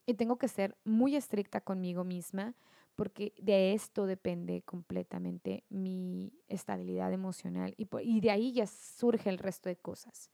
Y 0.07 0.15
tengo 0.15 0.39
que 0.39 0.47
ser 0.47 0.77
muy 0.85 1.17
estricta 1.17 1.61
conmigo 1.61 2.05
misma 2.05 2.55
porque 2.95 3.33
de 3.43 3.73
esto 3.73 4.07
depende 4.07 4.63
completamente 4.63 5.65
mi 5.69 6.33
estabilidad 6.47 7.13
emocional 7.13 7.75
y, 7.77 7.89
y 8.03 8.21
de 8.21 8.31
ahí 8.31 8.53
ya 8.53 8.69
surge 8.69 9.31
el 9.31 9.39
resto 9.39 9.69
de 9.69 9.75
cosas. 9.75 10.31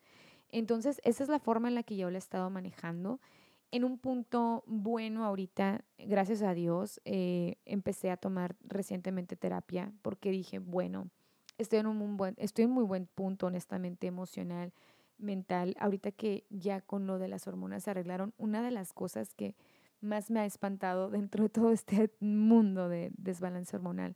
Entonces, 0.51 1.01
esa 1.05 1.23
es 1.23 1.31
la 1.31 1.39
forma 1.39 1.69
en 1.69 1.75
la 1.75 1.85
que 1.85 1.97
yo 1.97 2.11
lo 2.11 2.17
he 2.17 2.19
estado 2.19 2.51
manejando 2.51 3.19
en 3.71 3.85
un 3.85 3.99
punto 3.99 4.65
bueno 4.67 5.25
ahorita, 5.25 5.85
gracias 5.99 6.43
a 6.43 6.55
Dios, 6.55 7.01
eh, 7.05 7.57
empecé 7.65 8.11
a 8.11 8.17
tomar 8.17 8.57
recientemente 8.65 9.37
terapia 9.37 9.93
porque 10.03 10.31
dije, 10.31 10.59
bueno, 10.59 11.11
estoy 11.59 11.81
en 11.81 11.87
un 11.87 12.17
buen, 12.17 12.35
estoy 12.39 12.65
en 12.65 12.71
muy 12.71 12.85
buen 12.85 13.07
punto, 13.07 13.47
honestamente, 13.47 14.07
emocional, 14.07 14.73
mental. 15.19 15.75
Ahorita 15.79 16.13
que 16.13 16.45
ya 16.51 16.81
con 16.81 17.07
lo 17.07 17.19
de 17.19 17.29
las 17.29 17.47
hormonas 17.47 17.85
se 17.85 17.91
arreglaron, 17.91 18.35
una 18.39 18.63
de 18.63 18.71
las 18.71 18.93
cosas 18.93 19.35
que 19.35 19.55
más 20.01 20.31
me 20.31 20.41
ha 20.41 20.47
espantado 20.47 21.11
dentro 21.11 21.45
de 21.45 21.51
todo 21.51 21.73
este 21.73 22.11
mundo 22.21 22.89
de 22.89 23.11
desbalance 23.17 23.77
hormonal 23.77 24.15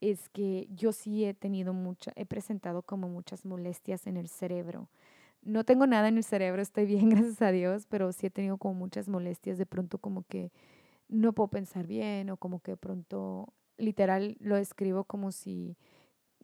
es 0.00 0.28
que 0.28 0.68
yo 0.70 0.92
sí 0.92 1.24
he 1.24 1.32
tenido 1.32 1.72
mucha, 1.72 2.12
he 2.16 2.26
presentado 2.26 2.82
como 2.82 3.08
muchas 3.08 3.44
molestias 3.46 4.06
en 4.06 4.16
el 4.18 4.28
cerebro. 4.28 4.88
No 5.44 5.64
tengo 5.64 5.86
nada 5.86 6.08
en 6.08 6.16
el 6.16 6.24
cerebro, 6.24 6.62
estoy 6.62 6.86
bien, 6.86 7.08
gracias 7.10 7.42
a 7.42 7.52
Dios, 7.52 7.86
pero 7.88 8.12
sí 8.12 8.26
he 8.26 8.30
tenido 8.30 8.56
como 8.56 8.74
muchas 8.74 9.08
molestias, 9.08 9.58
de 9.58 9.66
pronto 9.66 9.98
como 9.98 10.22
que 10.24 10.50
no 11.08 11.32
puedo 11.32 11.48
pensar 11.48 11.86
bien 11.86 12.30
o 12.30 12.36
como 12.36 12.60
que 12.60 12.72
de 12.72 12.76
pronto 12.76 13.52
literal 13.76 14.36
lo 14.40 14.56
escribo 14.56 15.04
como 15.04 15.32
si 15.32 15.76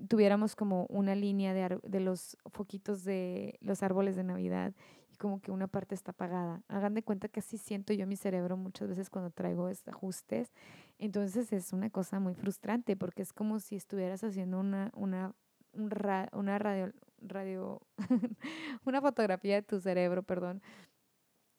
tuviéramos 0.08 0.56
como 0.56 0.86
una 0.86 1.14
línea 1.14 1.54
de, 1.54 2.00
los 2.00 2.36
foquitos 2.52 3.04
de 3.04 3.58
los 3.60 3.82
árboles 3.82 4.16
de 4.16 4.24
Navidad 4.24 4.72
y 5.12 5.16
como 5.16 5.40
que 5.40 5.50
una 5.50 5.66
parte 5.66 5.94
está 5.94 6.12
apagada. 6.12 6.62
Hagan 6.68 6.94
de 6.94 7.02
cuenta 7.02 7.28
que 7.28 7.40
así 7.40 7.58
siento 7.58 7.92
yo 7.92 8.06
mi 8.06 8.16
cerebro 8.16 8.56
muchas 8.56 8.88
veces 8.88 9.10
cuando 9.10 9.30
traigo 9.30 9.68
ajustes. 9.86 10.52
Entonces 10.98 11.52
es 11.52 11.72
una 11.72 11.90
cosa 11.90 12.20
muy 12.20 12.34
frustrante 12.34 12.96
porque 12.96 13.22
es 13.22 13.32
como 13.32 13.60
si 13.60 13.76
estuvieras 13.76 14.24
haciendo 14.24 14.58
una, 14.58 14.90
una, 14.94 15.34
una 15.72 16.58
radio, 16.58 16.92
radio 17.20 17.80
una 18.85 19.00
fotografía 19.00 19.56
de 19.56 19.62
tu 19.62 19.80
cerebro, 19.80 20.22
perdón, 20.22 20.62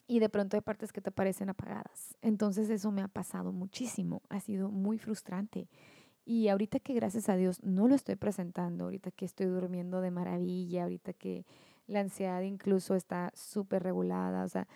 y 0.08 0.19
de 0.19 0.30
pronto 0.30 0.58
hay 0.58 0.62
partes 0.62 0.91
que 0.91 1.02
te 1.02 1.12
parecen 1.12 1.50
apagadas. 1.50 2.17
Entonces 2.21 2.69
eso 2.69 2.91
me 2.91 3.02
ha 3.02 3.08
pasado 3.08 3.54
muchísimo, 3.54 4.21
ha 4.30 4.39
sido 4.39 4.69
muy 4.69 4.97
frustrante. 4.97 5.69
Y 6.26 6.50
ahorita 6.50 6.80
que 6.80 6.93
gracias 6.93 7.30
a 7.30 7.36
Dios 7.36 7.63
no 7.63 7.88
lo 7.88 7.95
estoy 7.95 8.15
presentando, 8.15 8.84
ahorita 8.84 9.12
que 9.12 9.26
estoy 9.26 9.47
durmiendo 9.47 10.02
de 10.02 10.12
maravilla, 10.12 10.84
ahorita 10.84 11.13
que 11.13 11.45
la 11.88 12.02
ansiedad 12.02 12.41
incluso 12.41 12.95
está 12.95 13.32
súper 13.36 13.84
regulada, 13.84 14.43
o 14.43 14.50
sea, 14.50 14.67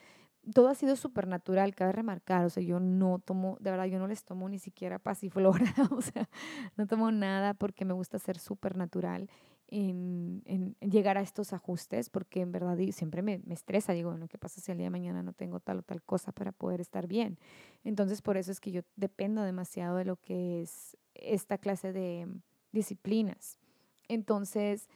todo 0.53 0.69
ha 0.69 0.75
sido 0.75 0.95
súper 0.95 1.27
natural, 1.27 1.75
cabe 1.75 1.91
remarcar, 1.91 2.45
o 2.45 2.49
sea, 2.49 2.63
yo 2.63 2.79
no 2.79 3.19
tomo, 3.19 3.57
de 3.59 3.71
verdad, 3.71 3.85
yo 3.85 3.99
no 3.99 4.07
les 4.07 4.23
tomo 4.23 4.47
ni 4.47 4.59
siquiera 4.59 4.99
pasiflora, 4.99 5.73
o 5.91 6.01
sea, 6.01 6.29
no 6.77 6.87
tomo 6.87 7.11
nada 7.11 7.53
porque 7.53 7.85
me 7.85 7.93
gusta 7.93 8.19
ser 8.19 8.37
súper 8.37 8.75
natural 8.75 9.29
en, 9.67 10.43
en, 10.45 10.75
llegar 10.79 11.17
a 11.17 11.21
estos 11.21 11.53
ajustes, 11.53 12.09
porque 12.09 12.41
en 12.41 12.51
verdad 12.51 12.77
siempre 12.91 13.21
me, 13.21 13.39
me 13.45 13.53
estresa, 13.53 13.93
digo, 13.93 14.11
bueno, 14.11 14.27
¿qué 14.27 14.37
pasa 14.37 14.61
si 14.61 14.71
el 14.71 14.77
día 14.77 14.87
de 14.87 14.91
mañana 14.91 15.23
no 15.23 15.33
tengo 15.33 15.59
tal 15.59 15.79
o 15.79 15.81
tal 15.81 16.01
cosa 16.03 16.31
para 16.31 16.51
poder 16.51 16.81
estar 16.81 17.07
bien? 17.07 17.37
Entonces, 17.83 18.21
por 18.21 18.37
eso 18.37 18.51
es 18.51 18.59
que 18.59 18.71
yo 18.71 18.81
dependo 18.95 19.43
demasiado 19.43 19.97
de 19.97 20.05
lo 20.05 20.17
que 20.17 20.61
es 20.61 20.97
esta 21.13 21.57
clase 21.57 21.93
de 21.93 22.27
disciplinas. 22.71 23.57
Entonces, 24.07 24.89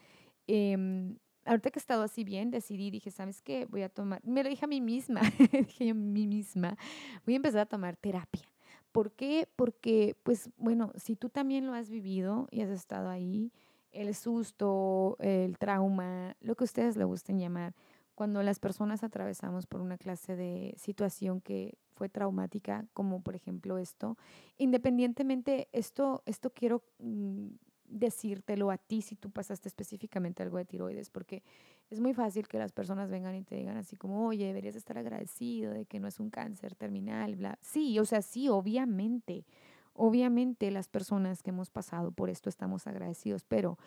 eh, 0.47 1.15
ahorita 1.45 1.71
que 1.71 1.79
he 1.79 1.81
estado 1.81 2.03
así 2.03 2.23
bien, 2.23 2.51
decidí, 2.51 2.91
dije, 2.91 3.11
¿sabes 3.11 3.41
qué? 3.41 3.65
Voy 3.65 3.81
a 3.81 3.89
tomar, 3.89 4.21
me 4.25 4.43
lo 4.43 4.49
dije 4.49 4.65
a 4.65 4.67
mí 4.67 4.81
misma, 4.81 5.21
dije 5.51 5.89
a 5.89 5.93
mí 5.93 6.27
misma, 6.27 6.77
voy 7.25 7.33
a 7.33 7.37
empezar 7.37 7.61
a 7.61 7.65
tomar 7.65 7.95
terapia. 7.97 8.47
¿Por 8.91 9.11
qué? 9.11 9.47
Porque, 9.55 10.15
pues, 10.23 10.49
bueno, 10.57 10.91
si 10.95 11.15
tú 11.15 11.29
también 11.29 11.67
lo 11.67 11.73
has 11.73 11.89
vivido 11.89 12.47
y 12.51 12.61
has 12.61 12.69
estado 12.69 13.09
ahí, 13.09 13.51
el 13.91 14.15
susto, 14.15 15.17
el 15.19 15.57
trauma, 15.57 16.35
lo 16.41 16.55
que 16.55 16.63
ustedes 16.63 16.97
le 16.97 17.03
gusten 17.03 17.39
llamar, 17.39 17.75
cuando 18.15 18.43
las 18.43 18.59
personas 18.59 19.03
atravesamos 19.03 19.65
por 19.65 19.79
una 19.79 19.97
clase 19.97 20.35
de 20.35 20.73
situación 20.77 21.39
que 21.39 21.77
fue 21.95 22.09
traumática, 22.09 22.85
como 22.93 23.21
por 23.21 23.35
ejemplo 23.35 23.77
esto, 23.77 24.17
independientemente, 24.57 25.69
esto, 25.71 26.21
esto 26.25 26.49
quiero 26.49 26.83
mm, 26.99 27.47
decírtelo 27.89 28.71
a 28.71 28.77
ti 28.77 29.01
si 29.01 29.15
tú 29.15 29.31
pasaste 29.31 29.67
específicamente 29.67 30.43
algo 30.43 30.57
de 30.57 30.65
tiroides, 30.65 31.09
porque 31.09 31.43
es 31.89 31.99
muy 31.99 32.13
fácil 32.13 32.47
que 32.47 32.59
las 32.59 32.71
personas 32.71 33.09
vengan 33.09 33.35
y 33.35 33.43
te 33.43 33.55
digan 33.55 33.77
así 33.77 33.95
como, 33.95 34.27
oye, 34.27 34.45
deberías 34.45 34.75
estar 34.75 34.97
agradecido 34.97 35.73
de 35.73 35.85
que 35.85 35.99
no 35.99 36.07
es 36.07 36.19
un 36.19 36.29
cáncer 36.29 36.75
terminal, 36.75 37.35
bla. 37.35 37.57
Sí, 37.61 37.97
o 37.99 38.05
sea, 38.05 38.21
sí, 38.21 38.47
obviamente, 38.49 39.45
obviamente 39.93 40.71
las 40.71 40.87
personas 40.87 41.43
que 41.43 41.49
hemos 41.49 41.69
pasado 41.69 42.11
por 42.11 42.29
esto 42.29 42.49
estamos 42.49 42.87
agradecidos, 42.87 43.43
pero 43.43 43.77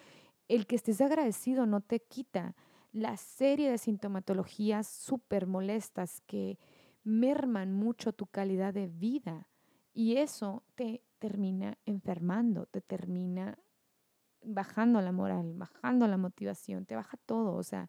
el 0.48 0.66
que 0.66 0.76
estés 0.76 1.00
agradecido 1.00 1.66
no 1.66 1.80
te 1.80 2.00
quita 2.00 2.54
la 2.92 3.16
serie 3.16 3.70
de 3.70 3.78
sintomatologías 3.78 4.86
súper 4.86 5.46
molestas 5.46 6.20
que 6.26 6.58
merman 7.04 7.72
mucho 7.72 8.12
tu 8.12 8.26
calidad 8.26 8.74
de 8.74 8.86
vida 8.86 9.48
y 9.94 10.16
eso 10.16 10.62
te 10.74 11.02
termina 11.18 11.78
enfermando, 11.86 12.66
te 12.66 12.80
termina 12.80 13.58
bajando 14.44 15.00
la 15.00 15.12
moral, 15.12 15.54
bajando 15.54 16.06
la 16.06 16.16
motivación, 16.16 16.84
te 16.84 16.96
baja 16.96 17.16
todo, 17.26 17.54
o 17.54 17.62
sea, 17.62 17.88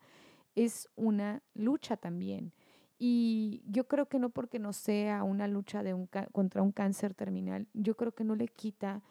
es 0.56 0.90
una 0.96 1.42
lucha 1.54 1.98
también. 1.98 2.54
Y 3.00 3.64
yo 3.68 3.88
creo 3.88 4.08
que 4.08 4.20
no 4.20 4.30
porque 4.30 4.60
no 4.60 4.74
sea 4.74 5.24
una 5.24 5.48
lucha 5.48 5.84
de 5.84 5.94
un 5.94 6.08
contra 6.32 6.62
un 6.62 6.72
cáncer 6.72 7.14
terminal, 7.14 7.68
yo 7.74 7.96
creo 7.96 8.14
que 8.14 8.24
no 8.24 8.36
le 8.36 8.48
quita 8.48 9.02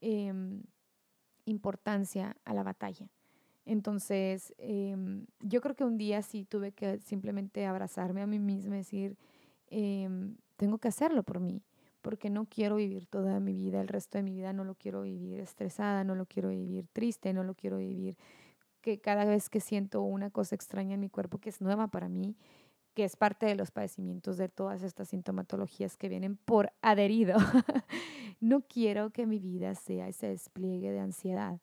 em, 0.00 0.62
importancia 1.44 2.36
a 2.44 2.54
la 2.54 2.62
batalla. 2.62 3.08
Entonces, 3.66 4.54
em, 4.58 5.26
yo 5.40 5.60
creo 5.60 5.74
que 5.74 5.84
un 5.84 5.98
día 5.98 6.22
sí 6.22 6.44
tuve 6.44 6.72
que 6.72 6.98
simplemente 7.00 7.66
abrazarme 7.66 8.22
a 8.22 8.26
mí 8.26 8.38
misma 8.38 8.76
y 8.76 8.78
decir, 8.78 9.16
em, 9.68 10.36
tengo 10.56 10.78
que 10.78 10.88
hacerlo 10.88 11.22
por 11.22 11.40
mí 11.40 11.62
porque 12.02 12.28
no 12.28 12.44
quiero 12.44 12.76
vivir 12.76 13.06
toda 13.06 13.40
mi 13.40 13.54
vida, 13.54 13.80
el 13.80 13.88
resto 13.88 14.18
de 14.18 14.24
mi 14.24 14.34
vida 14.34 14.52
no 14.52 14.64
lo 14.64 14.74
quiero 14.74 15.02
vivir 15.02 15.40
estresada, 15.40 16.04
no 16.04 16.14
lo 16.14 16.26
quiero 16.26 16.50
vivir 16.50 16.86
triste, 16.92 17.32
no 17.32 17.44
lo 17.44 17.54
quiero 17.54 17.78
vivir 17.78 18.18
que 18.82 19.00
cada 19.00 19.24
vez 19.24 19.48
que 19.48 19.60
siento 19.60 20.02
una 20.02 20.28
cosa 20.28 20.54
extraña 20.54 20.92
en 20.92 21.00
mi 21.00 21.08
cuerpo 21.08 21.38
que 21.38 21.48
es 21.48 21.62
nueva 21.62 21.88
para 21.88 22.10
mí, 22.10 22.36
que 22.94 23.04
es 23.04 23.16
parte 23.16 23.46
de 23.46 23.54
los 23.56 23.70
padecimientos 23.70 24.36
de 24.36 24.48
todas 24.48 24.82
estas 24.82 25.08
sintomatologías 25.08 25.96
que 25.96 26.08
vienen 26.08 26.36
por 26.36 26.72
adherido. 26.80 27.36
no 28.40 28.62
quiero 28.62 29.10
que 29.10 29.26
mi 29.26 29.38
vida 29.38 29.74
sea 29.74 30.08
ese 30.08 30.28
despliegue 30.28 30.90
de 30.92 31.00
ansiedad 31.00 31.60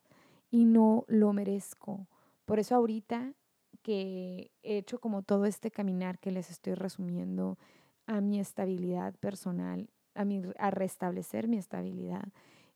y 0.50 0.65
no 0.65 1.06
lo 1.08 1.34
merezco. 1.34 2.08
Por 2.46 2.60
eso 2.60 2.76
ahorita 2.76 3.34
que 3.82 4.52
he 4.62 4.78
hecho 4.78 5.00
como 5.00 5.24
todo 5.24 5.46
este 5.46 5.72
caminar 5.72 6.20
que 6.20 6.32
les 6.32 6.52
estoy 6.52 6.76
resumiendo 6.76 7.58
a 8.06 8.22
mi 8.22 8.39
estabilidad 8.39 9.15
personal 9.15 9.89
a, 10.15 10.26
a 10.58 10.72
restablecer 10.72 11.48
mi 11.48 11.58
estabilidad. 11.58 12.28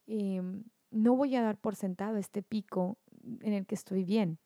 Em, 0.07 0.63
no 0.91 1.15
voy 1.15 1.35
a 1.35 1.41
dar 1.41 1.57
por 1.57 1.75
sentado 1.75 2.17
este 2.17 2.41
pico 2.41 2.97
en 3.41 3.53
el 3.53 3.65
que 3.65 3.75
estoy 3.75 4.05
bien, 4.05 4.37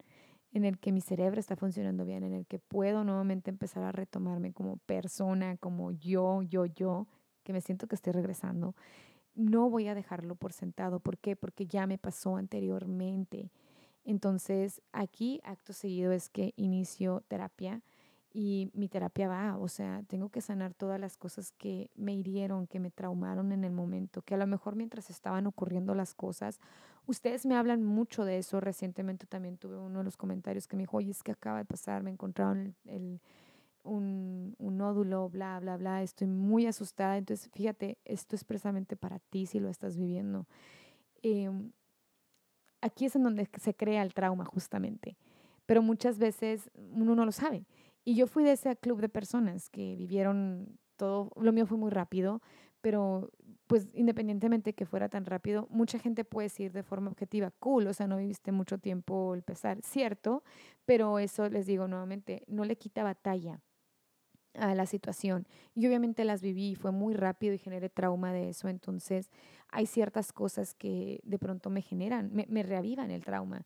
en 0.52 0.66
el 0.66 0.80
que 0.80 0.92
mi 0.92 1.02
cerebro 1.02 1.40
está 1.40 1.56
funcionando 1.56 2.06
bien, 2.06 2.24
en 2.24 2.34
el 2.34 2.46
que 2.46 2.60
puedo 2.60 3.04
nuevamente 3.04 3.50
empezar 3.50 3.84
a 3.84 3.92
retomarme 3.92 4.52
como 4.52 4.78
persona, 4.78 5.58
como 5.58 5.92
yo, 5.92 6.42
yo, 6.42 6.66
yo, 6.66 7.08
que 7.44 7.54
me 7.54 7.62
siento 7.62 7.88
que 7.88 7.96
estoy 7.96 8.14
regresando. 8.14 8.76
No 9.36 9.70
voy 9.70 9.88
a 9.88 9.96
dejarlo 9.96 10.36
por 10.36 10.54
sentado. 10.54 11.00
¿Por 11.00 11.18
qué? 11.18 11.36
Porque 11.36 11.66
ya 11.66 11.88
me 11.88 11.98
pasó 11.98 12.36
anteriormente. 12.36 13.52
Entonces, 14.04 14.82
aquí, 14.92 15.40
acto 15.44 15.72
seguido, 15.72 16.12
es 16.12 16.30
que 16.30 16.54
inicio 16.56 17.24
terapia 17.28 17.82
y 18.32 18.70
mi 18.74 18.88
terapia 18.88 19.28
va, 19.28 19.58
o 19.58 19.68
sea, 19.68 20.04
tengo 20.08 20.30
que 20.30 20.42
sanar 20.42 20.74
todas 20.74 21.00
las 21.00 21.18
cosas 21.18 21.52
que 21.52 21.90
me 21.96 22.14
hirieron, 22.14 22.68
que 22.68 22.80
me 22.80 22.92
traumaron 22.92 23.52
en 23.52 23.64
el 23.64 23.72
momento, 23.72 24.22
que 24.22 24.36
a 24.36 24.38
lo 24.38 24.48
mejor 24.48 24.76
mientras 24.76 25.10
estaban 25.10 25.48
ocurriendo 25.48 25.96
las 25.96 26.14
cosas, 26.14 26.60
ustedes 27.10 27.46
me 27.48 27.56
hablan 27.56 27.84
mucho 27.84 28.24
de 28.24 28.38
eso, 28.38 28.60
recientemente 28.60 29.26
también 29.26 29.58
tuve 29.58 29.78
uno 29.78 30.00
de 30.00 30.06
los 30.06 30.16
comentarios 30.16 30.68
que 30.68 30.76
me 30.76 30.84
dijo, 30.84 30.98
oye, 30.98 31.10
es 31.10 31.24
que 31.24 31.32
acaba 31.32 31.58
de 31.58 31.66
pasar, 31.66 32.04
me 32.04 32.12
encontraron 32.12 32.76
el, 32.86 33.20
un, 33.84 34.56
nódulo, 34.60 35.28
bla, 35.28 35.60
bla, 35.60 35.76
bla, 35.78 36.04
estoy 36.04 36.28
muy 36.28 36.68
asustada, 36.68 37.18
entonces 37.18 37.50
fíjate, 37.52 37.98
esto 38.06 38.36
es 38.36 38.44
precisamente 38.44 38.96
para 38.96 39.18
ti 39.18 39.48
si 39.48 39.60
lo 39.60 39.70
estás 39.70 39.98
viviendo. 39.98 40.46
Em, 41.24 41.72
aquí 42.80 43.06
es 43.06 43.16
en 43.16 43.24
donde 43.24 43.50
se 43.60 43.74
crea 43.74 44.04
el 44.04 44.14
trauma 44.14 44.46
justamente, 44.46 45.18
pero 45.66 45.82
muchas 45.82 46.20
veces 46.20 46.70
uno 46.76 47.16
no 47.16 47.26
lo 47.26 47.32
sabe. 47.32 47.66
Y 48.06 48.16
yo 48.16 48.28
fui 48.28 48.44
de 48.44 48.52
ese 48.52 48.76
club 48.76 49.02
de 49.02 49.10
personas 49.10 49.70
que 49.70 49.96
vivieron 49.96 50.78
todo, 50.96 51.32
lo 51.36 51.52
mío 51.52 51.66
fue 51.66 51.78
muy 51.78 51.90
rápido, 51.90 52.42
pero 52.82 53.32
pues 53.70 53.88
independientemente 53.94 54.74
que 54.74 54.88
fuera 54.88 55.10
tan 55.10 55.28
rápido, 55.28 55.68
mucha 55.70 56.00
gente 56.00 56.26
puede 56.26 56.48
decir 56.48 56.72
de 56.72 56.82
forma 56.82 57.12
objetiva, 57.12 57.52
cool, 57.60 57.86
o 57.86 57.94
sea, 57.94 58.08
no 58.08 58.18
viviste 58.18 58.52
mucho 58.52 58.80
tiempo 58.80 59.36
el 59.36 59.44
pesar, 59.44 59.78
cierto, 59.84 60.44
pero 60.88 61.20
eso 61.20 61.48
les 61.50 61.68
digo 61.68 61.88
nuevamente, 61.88 62.44
no 62.48 62.66
le 62.66 62.78
quita 62.78 63.04
batalla 63.04 63.62
a 64.56 64.74
la 64.74 64.88
situación. 64.88 65.48
Y 65.76 65.86
obviamente 65.86 66.26
las 66.26 66.42
viví, 66.42 66.74
fue 66.74 66.92
muy 66.92 67.14
rápido 67.14 67.54
y 67.54 67.60
generé 67.60 67.90
trauma 67.90 68.34
de 68.34 68.50
eso, 68.50 68.70
entonces 68.70 69.30
hay 69.70 69.86
ciertas 69.86 70.34
cosas 70.34 70.74
que 70.74 71.20
de 71.24 71.38
pronto 71.38 71.70
me 71.70 71.84
generan, 71.84 72.32
me, 72.34 72.48
me 72.50 72.64
reavivan 72.64 73.12
el 73.12 73.24
trauma. 73.24 73.62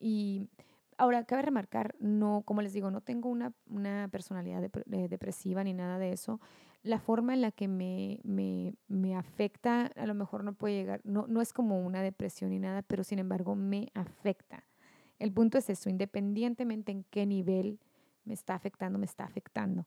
Y 0.00 0.48
Ahora, 0.98 1.24
cabe 1.24 1.42
remarcar, 1.42 1.96
no, 1.98 2.42
como 2.44 2.62
les 2.62 2.72
digo, 2.74 2.90
no 2.90 3.00
tengo 3.00 3.28
una, 3.28 3.52
una 3.66 4.08
personalidad 4.12 4.62
depresiva 4.86 5.64
ni 5.64 5.72
nada 5.72 5.98
de 5.98 6.12
eso. 6.12 6.38
La 6.82 6.98
forma 6.98 7.34
en 7.34 7.42
la 7.42 7.52
que 7.52 7.68
me, 7.68 8.18
me, 8.24 8.74
me, 8.88 9.14
afecta, 9.14 9.86
a 9.94 10.06
lo 10.06 10.14
mejor 10.14 10.42
no 10.42 10.52
puede 10.52 10.74
llegar, 10.74 11.00
no, 11.04 11.26
no 11.28 11.40
es 11.40 11.52
como 11.52 11.80
una 11.84 12.02
depresión 12.02 12.50
ni 12.50 12.58
nada, 12.58 12.82
pero 12.82 13.04
sin 13.04 13.20
embargo 13.20 13.54
me 13.54 13.88
afecta. 13.94 14.64
El 15.20 15.32
punto 15.32 15.58
es 15.58 15.70
eso, 15.70 15.88
independientemente 15.88 16.90
en 16.90 17.04
qué 17.04 17.24
nivel 17.26 17.78
me 18.24 18.34
está 18.34 18.54
afectando, 18.54 18.98
me 18.98 19.06
está 19.06 19.24
afectando. 19.24 19.86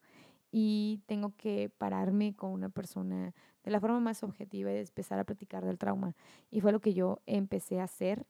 Y 0.52 1.02
tengo 1.08 1.34
que 1.36 1.70
pararme 1.78 2.34
con 2.34 2.52
una 2.52 2.70
persona 2.70 3.34
de 3.64 3.72
la 3.72 3.80
forma 3.80 4.00
más 4.00 4.24
objetiva 4.24 4.72
y 4.72 4.78
empezar 4.78 5.20
a 5.20 5.26
platicar 5.26 5.66
del 5.66 5.78
trauma. 5.78 6.16
Y 6.52 6.62
fue 6.62 6.72
lo 6.72 6.80
que 6.80 6.94
yo 6.94 7.20
empecé 7.26 7.80
a 7.80 7.86
hacer. 7.86 8.26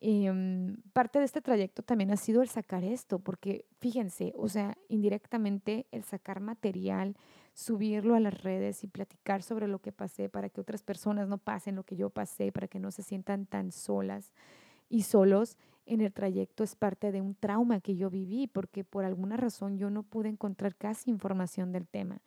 Em, 0.00 0.76
parte 0.92 1.18
de 1.18 1.24
este 1.26 1.40
trayecto 1.40 1.82
también 1.82 2.10
ha 2.10 2.16
sido 2.16 2.42
el 2.42 2.48
sacar 2.48 2.84
esto, 2.84 3.18
porque 3.18 3.66
fíjense, 3.78 4.32
o 4.36 4.48
sea, 4.48 4.76
indirectamente 4.88 5.86
el 5.92 6.04
sacar 6.04 6.40
material, 6.40 7.16
subirlo 7.52 8.14
a 8.14 8.20
las 8.20 8.42
redes 8.42 8.84
y 8.84 8.86
platicar 8.86 9.42
sobre 9.42 9.68
lo 9.68 9.80
que 9.80 9.92
pasé 9.92 10.28
para 10.28 10.48
que 10.48 10.60
otras 10.60 10.82
personas 10.82 11.28
no 11.28 11.38
pasen 11.38 11.76
lo 11.76 11.84
que 11.84 11.96
yo 11.96 12.10
pasé, 12.10 12.52
para 12.52 12.68
que 12.68 12.78
no 12.78 12.90
se 12.90 13.02
sientan 13.02 13.46
tan 13.46 13.72
solas 13.72 14.32
y 14.90 15.02
solos 15.02 15.56
en 15.86 16.00
el 16.02 16.12
trayecto 16.12 16.62
es 16.62 16.76
parte 16.76 17.10
de 17.12 17.20
un 17.20 17.34
trauma 17.34 17.80
que 17.80 17.96
yo 17.96 18.10
viví, 18.10 18.46
porque 18.46 18.84
por 18.84 19.04
alguna 19.04 19.36
razón 19.36 19.78
yo 19.78 19.88
no 19.88 20.02
pude 20.02 20.28
encontrar 20.28 20.76
casi 20.76 21.10
información 21.10 21.72
del 21.72 21.88
tema. 21.88 22.20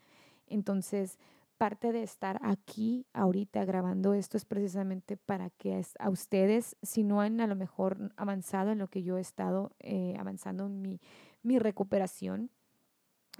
Entonces, 0.47 1.19
parte 1.57 1.91
de 1.91 2.03
estar 2.03 2.39
aquí 2.41 3.05
ahorita 3.13 3.63
grabando 3.63 4.13
esto 4.13 4.38
es 4.38 4.45
precisamente 4.45 5.17
para 5.17 5.49
que 5.51 5.81
a 5.99 6.09
ustedes, 6.09 6.75
si 6.81 7.03
no 7.03 7.21
han 7.21 7.39
a 7.39 7.47
lo 7.47 7.55
mejor 7.55 8.12
avanzado 8.17 8.71
en 8.71 8.79
lo 8.79 8.88
que 8.88 9.03
yo 9.03 9.17
he 9.17 9.21
estado 9.21 9.71
eh, 9.79 10.15
avanzando 10.19 10.65
en 10.65 10.81
mi, 10.81 10.99
mi 11.41 11.59
recuperación, 11.59 12.49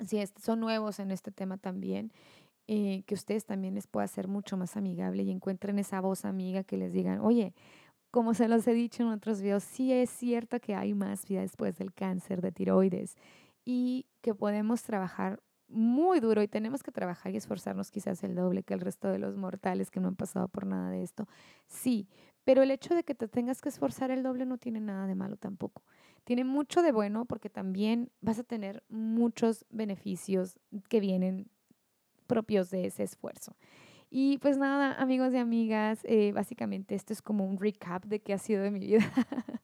si 0.06 0.24
son 0.42 0.60
nuevos 0.60 1.00
en 1.00 1.12
este 1.12 1.32
tema 1.32 1.58
también, 1.58 2.12
eh, 2.68 3.04
que 3.06 3.16
ustedes 3.16 3.46
también 3.46 3.76
les 3.76 3.88
pueda 3.88 4.08
ser 4.08 4.28
mucho 4.28 4.56
más 4.58 4.78
amigable 4.78 5.24
y 5.24 5.32
encuentren 5.32 5.80
esa 5.80 6.00
voz 6.02 6.26
amiga 6.26 6.64
que 6.64 6.78
les 6.78 6.94
digan, 6.94 7.20
oye, 7.20 7.54
como 8.10 8.34
se 8.34 8.48
los 8.48 8.68
he 8.68 8.74
dicho 8.74 9.04
en 9.04 9.10
otros 9.10 9.42
videos, 9.42 9.64
sí 9.64 9.92
es 9.92 10.10
cierto 10.10 10.60
que 10.60 10.76
hay 10.76 10.94
más 10.94 11.28
vida 11.28 11.42
después 11.42 11.78
del 11.78 11.94
cáncer 11.94 12.42
de 12.42 12.52
tiroides 12.52 13.16
y 13.66 14.06
que 14.22 14.36
podemos 14.36 14.84
trabajar 14.84 15.42
muy 15.68 16.20
duro 16.20 16.44
y 16.44 16.48
tenemos 16.48 16.84
que 16.84 16.92
trabajar 16.92 17.34
y 17.34 17.38
esforzarnos 17.38 17.90
quizás 17.92 18.24
el 18.24 18.36
doble 18.36 18.64
que 18.64 18.74
el 18.76 18.80
resto 18.82 19.10
de 19.10 19.20
los 19.20 19.36
mortales 19.36 19.90
que 19.90 20.00
no 20.00 20.08
han 20.10 20.16
pasado 20.16 20.48
por 20.48 20.66
nada 20.66 20.92
de 20.92 21.04
esto. 21.04 21.28
Sí, 21.68 22.08
pero 22.44 22.62
el 22.62 22.72
hecho 22.72 22.94
de 22.94 23.04
que 23.04 23.16
te 23.16 23.28
tengas 23.28 23.62
que 23.62 23.70
esforzar 23.70 24.12
el 24.12 24.24
doble 24.24 24.46
no 24.46 24.58
tiene 24.58 24.80
nada 24.80 25.08
de 25.08 25.16
malo 25.16 25.36
tampoco. 25.38 25.82
Tiene 26.24 26.44
mucho 26.44 26.82
de 26.82 26.92
bueno 26.92 27.26
porque 27.26 27.50
también 27.50 28.10
vas 28.22 28.40
a 28.40 28.44
tener 28.44 28.84
muchos 28.90 29.66
beneficios 29.70 30.60
que 30.90 31.00
vienen 31.00 31.50
propios 32.28 32.70
de 32.70 32.86
ese 32.86 33.04
esfuerzo. 33.04 33.56
Y 34.10 34.38
pues 34.38 34.58
nada, 34.58 34.94
amigos 35.02 35.34
y 35.34 35.38
amigas, 35.38 36.00
eh, 36.04 36.32
básicamente 36.34 36.96
esto 36.96 37.14
es 37.14 37.22
como 37.22 37.46
un 37.46 37.60
recap 37.60 38.06
de 38.06 38.22
qué 38.22 38.34
ha 38.34 38.38
sido 38.38 38.62
de 38.62 38.72
mi 38.72 38.80
vida. 38.80 39.00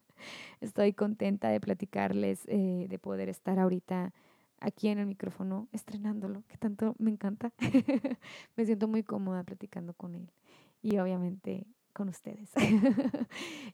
Estoy 0.59 0.93
contenta 0.93 1.49
de 1.49 1.61
platicarles, 1.61 2.41
eh, 2.47 2.87
de 2.89 2.99
poder 2.99 3.29
estar 3.29 3.59
ahorita 3.59 4.11
aquí 4.59 4.89
en 4.89 4.99
el 4.99 5.05
micrófono 5.05 5.67
estrenándolo, 5.71 6.43
que 6.47 6.57
tanto 6.57 6.95
me 6.97 7.11
encanta. 7.11 7.53
me 8.57 8.65
siento 8.65 8.87
muy 8.87 9.03
cómoda 9.03 9.43
platicando 9.43 9.93
con 9.93 10.15
él 10.15 10.31
y 10.81 10.97
obviamente 10.97 11.67
con 11.93 12.09
ustedes. 12.09 12.49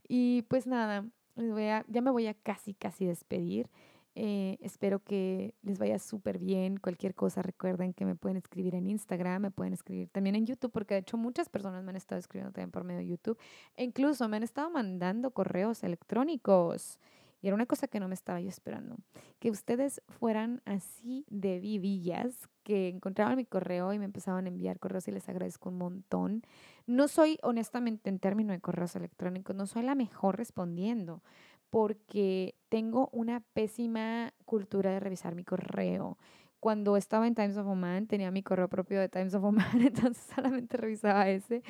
y 0.07 0.43
pues 0.43 0.67
nada, 0.67 1.05
ya 1.35 2.01
me 2.01 2.11
voy 2.11 2.27
a 2.27 2.33
casi, 2.33 2.73
casi 2.73 3.05
despedir. 3.05 3.69
Eh, 4.17 4.57
espero 4.61 5.03
que 5.03 5.53
les 5.61 5.77
vaya 5.77 5.99
súper 5.99 6.39
bien. 6.39 6.77
Cualquier 6.77 7.13
cosa, 7.15 7.41
recuerden 7.41 7.93
que 7.93 8.05
me 8.05 8.15
pueden 8.15 8.37
escribir 8.37 8.73
en 8.75 8.87
Instagram, 8.87 9.41
me 9.41 9.51
pueden 9.51 9.73
escribir 9.73 10.09
también 10.09 10.35
en 10.35 10.45
YouTube, 10.45 10.71
porque 10.71 10.93
de 10.93 11.01
hecho 11.01 11.17
muchas 11.17 11.49
personas 11.49 11.83
me 11.83 11.89
han 11.89 11.97
estado 11.97 12.19
escribiendo 12.19 12.53
también 12.53 12.71
por 12.71 12.85
medio 12.85 12.99
de 12.99 13.07
YouTube. 13.07 13.37
E 13.75 13.83
incluso 13.83 14.27
me 14.29 14.37
han 14.37 14.43
estado 14.43 14.69
mandando 14.69 15.31
correos 15.31 15.83
electrónicos. 15.83 16.97
Y 17.41 17.47
era 17.47 17.55
una 17.55 17.65
cosa 17.65 17.87
que 17.87 17.99
no 17.99 18.07
me 18.07 18.15
estaba 18.15 18.41
yo 18.41 18.49
esperando. 18.49 18.97
Que 19.39 19.51
ustedes 19.51 20.01
fueran 20.07 20.61
así 20.65 21.25
de 21.29 21.59
vivillas, 21.59 22.49
que 22.63 22.89
encontraban 22.89 23.35
mi 23.35 23.45
correo 23.45 23.93
y 23.93 23.99
me 23.99 24.05
empezaban 24.05 24.45
a 24.45 24.47
enviar 24.49 24.79
correos 24.79 25.07
y 25.07 25.11
les 25.11 25.29
agradezco 25.29 25.69
un 25.69 25.77
montón. 25.77 26.43
No 26.87 27.07
soy, 27.07 27.37
honestamente, 27.43 28.09
en 28.09 28.19
términos 28.19 28.55
de 28.55 28.61
correos 28.61 28.95
electrónicos, 28.95 29.55
no 29.55 29.67
soy 29.67 29.83
la 29.83 29.95
mejor 29.95 30.37
respondiendo 30.37 31.21
porque 31.69 32.55
tengo 32.69 33.09
una 33.11 33.41
pésima 33.53 34.33
cultura 34.45 34.91
de 34.91 34.99
revisar 34.99 35.35
mi 35.35 35.43
correo. 35.43 36.17
Cuando 36.61 36.97
estaba 36.97 37.27
en 37.27 37.35
Times 37.35 37.57
of 37.57 37.67
Oman 37.67 38.07
tenía 38.07 38.31
mi 38.31 38.41
correo 38.41 38.69
propio 38.69 38.99
de 38.99 39.09
Times 39.09 39.33
of 39.35 39.43
Oman, 39.43 39.81
entonces 39.81 40.25
solamente 40.33 40.77
revisaba 40.77 41.29
ese. 41.29 41.63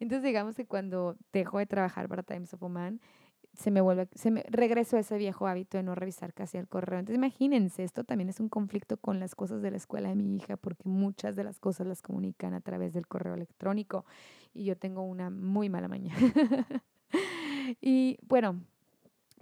Entonces 0.00 0.24
digamos 0.24 0.56
que 0.56 0.66
cuando 0.66 1.16
dejo 1.32 1.58
de 1.58 1.66
trabajar 1.66 2.08
para 2.08 2.22
Times 2.22 2.52
of 2.52 2.62
Oman, 2.62 3.00
se 3.54 3.70
me 3.70 3.80
vuelve, 3.80 4.08
se 4.14 4.30
me 4.30 4.44
regreso 4.48 4.96
a 4.96 5.00
ese 5.00 5.18
viejo 5.18 5.46
hábito 5.46 5.76
de 5.76 5.82
no 5.82 5.94
revisar 5.94 6.32
casi 6.32 6.58
el 6.58 6.68
correo. 6.68 6.98
Entonces 6.98 7.18
imagínense, 7.18 7.84
esto 7.84 8.04
también 8.04 8.30
es 8.30 8.40
un 8.40 8.48
conflicto 8.48 8.96
con 8.96 9.20
las 9.20 9.34
cosas 9.34 9.62
de 9.62 9.70
la 9.70 9.76
escuela 9.76 10.08
de 10.08 10.14
mi 10.14 10.36
hija, 10.36 10.56
porque 10.56 10.88
muchas 10.88 11.36
de 11.36 11.44
las 11.44 11.58
cosas 11.58 11.86
las 11.86 12.02
comunican 12.02 12.54
a 12.54 12.60
través 12.60 12.92
del 12.92 13.06
correo 13.06 13.34
electrónico 13.34 14.04
y 14.54 14.64
yo 14.64 14.76
tengo 14.76 15.02
una 15.02 15.30
muy 15.30 15.68
mala 15.68 15.88
mañana. 15.88 16.16
y 17.80 18.18
bueno, 18.22 18.60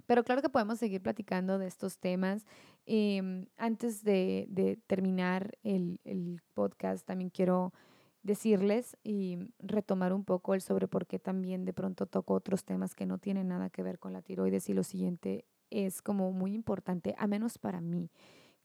pero 0.07 0.23
claro 0.23 0.41
que 0.41 0.49
podemos 0.49 0.77
seguir 0.77 1.01
platicando 1.01 1.57
de 1.57 1.67
estos 1.67 1.97
temas. 1.97 2.45
Em, 2.85 3.45
antes 3.57 4.03
de, 4.03 4.45
de 4.49 4.77
terminar 4.87 5.57
el, 5.63 6.01
el 6.03 6.41
podcast, 6.53 7.05
también 7.05 7.29
quiero 7.29 7.71
decirles 8.23 8.97
y 9.03 9.39
retomar 9.59 10.13
un 10.13 10.23
poco 10.23 10.53
el 10.53 10.61
sobre 10.61 10.87
por 10.87 11.07
qué 11.07 11.19
también 11.19 11.65
de 11.65 11.73
pronto 11.73 12.05
toco 12.05 12.33
otros 12.33 12.63
temas 12.63 12.93
que 12.95 13.05
no 13.05 13.17
tienen 13.17 13.47
nada 13.47 13.69
que 13.69 13.83
ver 13.83 13.99
con 13.99 14.13
la 14.13 14.21
tiroides 14.21 14.69
y 14.69 14.73
lo 14.73 14.83
siguiente 14.83 15.45
es 15.69 16.01
como 16.01 16.31
muy 16.31 16.53
importante, 16.53 17.15
a 17.17 17.27
menos 17.27 17.57
para 17.57 17.81
mí, 17.81 18.11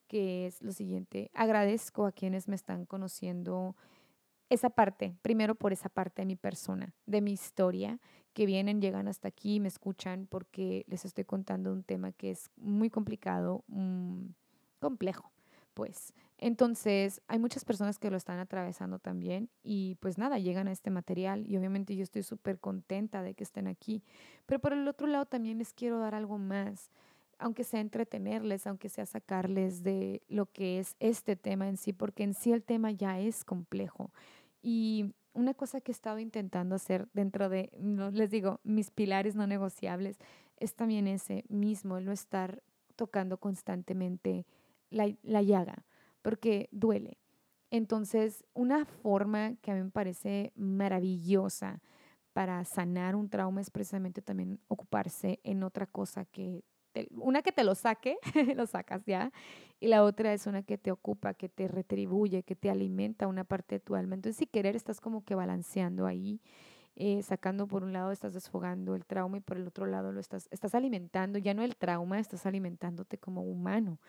que 0.08 0.46
es 0.46 0.62
lo 0.62 0.72
siguiente, 0.72 1.30
agradezco 1.34 2.06
a 2.06 2.12
quienes 2.12 2.48
me 2.48 2.56
están 2.56 2.84
conociendo 2.84 3.76
esa 4.50 4.70
parte, 4.70 5.16
primero 5.22 5.54
por 5.54 5.72
esa 5.72 5.88
parte 5.88 6.22
de 6.22 6.26
mi 6.26 6.36
persona, 6.36 6.94
de 7.06 7.20
mi 7.20 7.32
historia, 7.32 8.00
que 8.32 8.46
vienen, 8.46 8.80
llegan 8.80 9.08
hasta 9.08 9.28
aquí, 9.28 9.60
me 9.60 9.68
escuchan 9.68 10.26
porque 10.28 10.84
les 10.88 11.04
estoy 11.04 11.24
contando 11.24 11.72
un 11.72 11.82
tema 11.82 12.12
que 12.12 12.30
es 12.30 12.50
muy 12.56 12.90
complicado, 12.90 13.64
mm, 13.68 14.26
complejo 14.78 15.32
pues. 15.76 16.14
Entonces, 16.38 17.22
hay 17.28 17.38
muchas 17.38 17.64
personas 17.64 17.98
que 17.98 18.10
lo 18.10 18.16
están 18.16 18.38
atravesando 18.38 18.98
también 18.98 19.48
y 19.62 19.96
pues 20.00 20.18
nada, 20.18 20.38
llegan 20.38 20.68
a 20.68 20.72
este 20.72 20.90
material 20.90 21.46
y 21.46 21.56
obviamente 21.56 21.96
yo 21.96 22.02
estoy 22.02 22.22
súper 22.22 22.58
contenta 22.58 23.22
de 23.22 23.34
que 23.34 23.44
estén 23.44 23.66
aquí. 23.66 24.02
Pero 24.44 24.60
por 24.60 24.74
el 24.74 24.86
otro 24.86 25.06
lado 25.06 25.24
también 25.24 25.58
les 25.58 25.72
quiero 25.72 25.98
dar 25.98 26.14
algo 26.14 26.36
más, 26.36 26.90
aunque 27.38 27.64
sea 27.64 27.80
entretenerles, 27.80 28.66
aunque 28.66 28.90
sea 28.90 29.06
sacarles 29.06 29.82
de 29.82 30.22
lo 30.28 30.46
que 30.46 30.78
es 30.78 30.94
este 31.00 31.36
tema 31.36 31.68
en 31.68 31.78
sí, 31.78 31.92
porque 31.92 32.22
en 32.22 32.34
sí 32.34 32.52
el 32.52 32.62
tema 32.62 32.90
ya 32.90 33.18
es 33.18 33.44
complejo. 33.44 34.10
Y 34.62 35.14
una 35.32 35.54
cosa 35.54 35.80
que 35.80 35.90
he 35.90 35.94
estado 35.94 36.18
intentando 36.18 36.74
hacer 36.74 37.08
dentro 37.14 37.48
de, 37.48 37.70
les 38.12 38.30
digo, 38.30 38.60
mis 38.62 38.90
pilares 38.90 39.36
no 39.36 39.46
negociables, 39.46 40.18
es 40.58 40.74
también 40.74 41.06
ese 41.06 41.44
mismo, 41.48 41.96
el 41.96 42.04
no 42.04 42.12
estar 42.12 42.62
tocando 42.96 43.38
constantemente 43.38 44.46
la, 44.90 45.14
la 45.22 45.42
llaga, 45.42 45.84
porque 46.26 46.68
duele. 46.72 47.18
Entonces, 47.70 48.44
una 48.52 48.84
forma 48.84 49.54
que 49.62 49.70
a 49.70 49.76
mí 49.76 49.84
me 49.84 49.90
parece 49.90 50.52
maravillosa 50.56 51.80
para 52.32 52.64
sanar 52.64 53.14
un 53.14 53.28
trauma 53.28 53.60
es 53.60 53.70
precisamente 53.70 54.22
también 54.22 54.58
ocuparse 54.66 55.38
en 55.44 55.62
otra 55.62 55.86
cosa 55.86 56.24
que, 56.24 56.64
una 57.12 57.42
que 57.42 57.52
te 57.52 57.62
lo 57.62 57.76
saque, 57.76 58.18
lo 58.56 58.66
sacas 58.66 59.04
ya, 59.06 59.30
y 59.78 59.86
la 59.86 60.02
otra 60.02 60.32
es 60.32 60.48
una 60.48 60.64
que 60.64 60.78
te 60.78 60.90
ocupa, 60.90 61.32
que 61.32 61.48
te 61.48 61.68
retribuye, 61.68 62.42
que 62.42 62.56
te 62.56 62.70
alimenta 62.70 63.28
una 63.28 63.44
parte 63.44 63.76
de 63.76 63.80
tu 63.80 63.94
alma. 63.94 64.16
Entonces, 64.16 64.36
si 64.36 64.46
querer, 64.46 64.74
estás 64.74 65.00
como 65.00 65.24
que 65.24 65.36
balanceando 65.36 66.06
ahí. 66.06 66.40
Eh, 66.98 67.22
sacando 67.22 67.68
por 67.68 67.84
un 67.84 67.92
lado 67.92 68.10
estás 68.10 68.32
desfogando 68.32 68.94
el 68.94 69.04
trauma 69.04 69.36
y 69.36 69.40
por 69.40 69.58
el 69.58 69.66
otro 69.66 69.84
lado 69.84 70.12
lo 70.12 70.18
estás, 70.18 70.48
estás 70.50 70.74
alimentando, 70.74 71.38
ya 71.38 71.52
no 71.52 71.62
el 71.62 71.76
trauma, 71.76 72.18
estás 72.18 72.46
alimentándote 72.46 73.18
como 73.18 73.42
humano. 73.42 74.00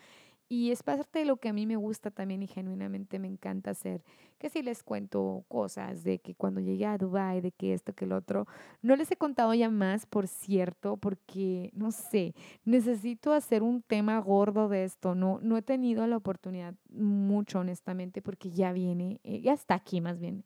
Y 0.50 0.70
es 0.70 0.82
parte 0.82 1.18
de 1.18 1.24
lo 1.26 1.36
que 1.36 1.50
a 1.50 1.52
mí 1.52 1.66
me 1.66 1.76
gusta 1.76 2.10
también 2.10 2.42
y 2.42 2.46
genuinamente 2.46 3.18
me 3.18 3.28
encanta 3.28 3.72
hacer. 3.72 4.02
Que 4.38 4.48
si 4.48 4.62
les 4.62 4.82
cuento 4.82 5.44
cosas 5.48 6.04
de 6.04 6.20
que 6.20 6.34
cuando 6.34 6.60
llegué 6.60 6.86
a 6.86 6.96
Dubai, 6.96 7.42
de 7.42 7.52
que 7.52 7.74
esto, 7.74 7.92
que 7.92 8.06
el 8.06 8.12
otro, 8.12 8.46
no 8.80 8.96
les 8.96 9.10
he 9.10 9.16
contado 9.16 9.52
ya 9.52 9.68
más, 9.68 10.06
por 10.06 10.26
cierto, 10.26 10.96
porque 10.96 11.70
no 11.74 11.92
sé, 11.92 12.34
necesito 12.64 13.32
hacer 13.32 13.62
un 13.62 13.82
tema 13.82 14.18
gordo 14.20 14.70
de 14.70 14.84
esto. 14.84 15.14
No, 15.14 15.38
no 15.42 15.58
he 15.58 15.62
tenido 15.62 16.06
la 16.06 16.16
oportunidad 16.16 16.74
mucho, 16.88 17.58
honestamente, 17.58 18.22
porque 18.22 18.50
ya 18.50 18.72
viene, 18.72 19.20
eh, 19.24 19.40
ya 19.42 19.52
está 19.52 19.74
aquí 19.74 20.00
más 20.00 20.18
bien 20.18 20.44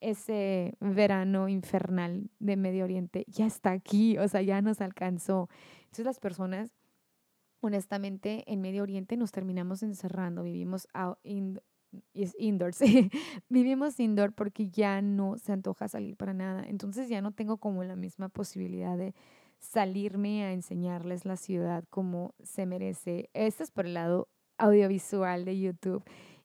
ese 0.00 0.76
verano 0.80 1.48
infernal 1.48 2.28
de 2.38 2.56
Medio 2.56 2.84
Oriente 2.84 3.24
ya 3.26 3.46
está 3.46 3.70
aquí, 3.70 4.18
o 4.18 4.28
sea, 4.28 4.42
ya 4.42 4.60
nos 4.60 4.82
alcanzó. 4.82 5.48
Entonces 5.84 6.04
las 6.04 6.20
personas 6.20 6.70
honestamente, 7.66 8.44
en 8.46 8.60
Medio 8.60 8.82
Oriente 8.82 9.16
nos 9.16 9.32
terminamos 9.32 9.82
encerrando, 9.82 10.42
vivimos 10.42 10.88
indoors, 12.38 12.78
vivimos 13.48 14.00
indoor 14.00 14.32
porque 14.32 14.68
ya 14.68 15.02
no 15.02 15.38
se 15.38 15.52
antoja 15.52 15.88
salir 15.88 16.16
para 16.16 16.32
nada, 16.32 16.64
entonces 16.66 17.08
ya 17.08 17.20
no 17.20 17.32
tengo 17.32 17.58
como 17.58 17.84
la 17.84 17.96
misma 17.96 18.28
posibilidad 18.28 18.96
de 18.96 19.14
salirme 19.58 20.44
a 20.44 20.52
enseñarles 20.52 21.24
la 21.24 21.36
ciudad 21.36 21.84
como 21.90 22.34
se 22.42 22.66
merece. 22.66 23.30
Esto 23.32 23.62
es 23.62 23.70
por 23.70 23.86
el 23.86 23.94
lado 23.94 24.28
audiovisual 24.58 25.44
de 25.44 25.58
YouTube. 25.58 26.04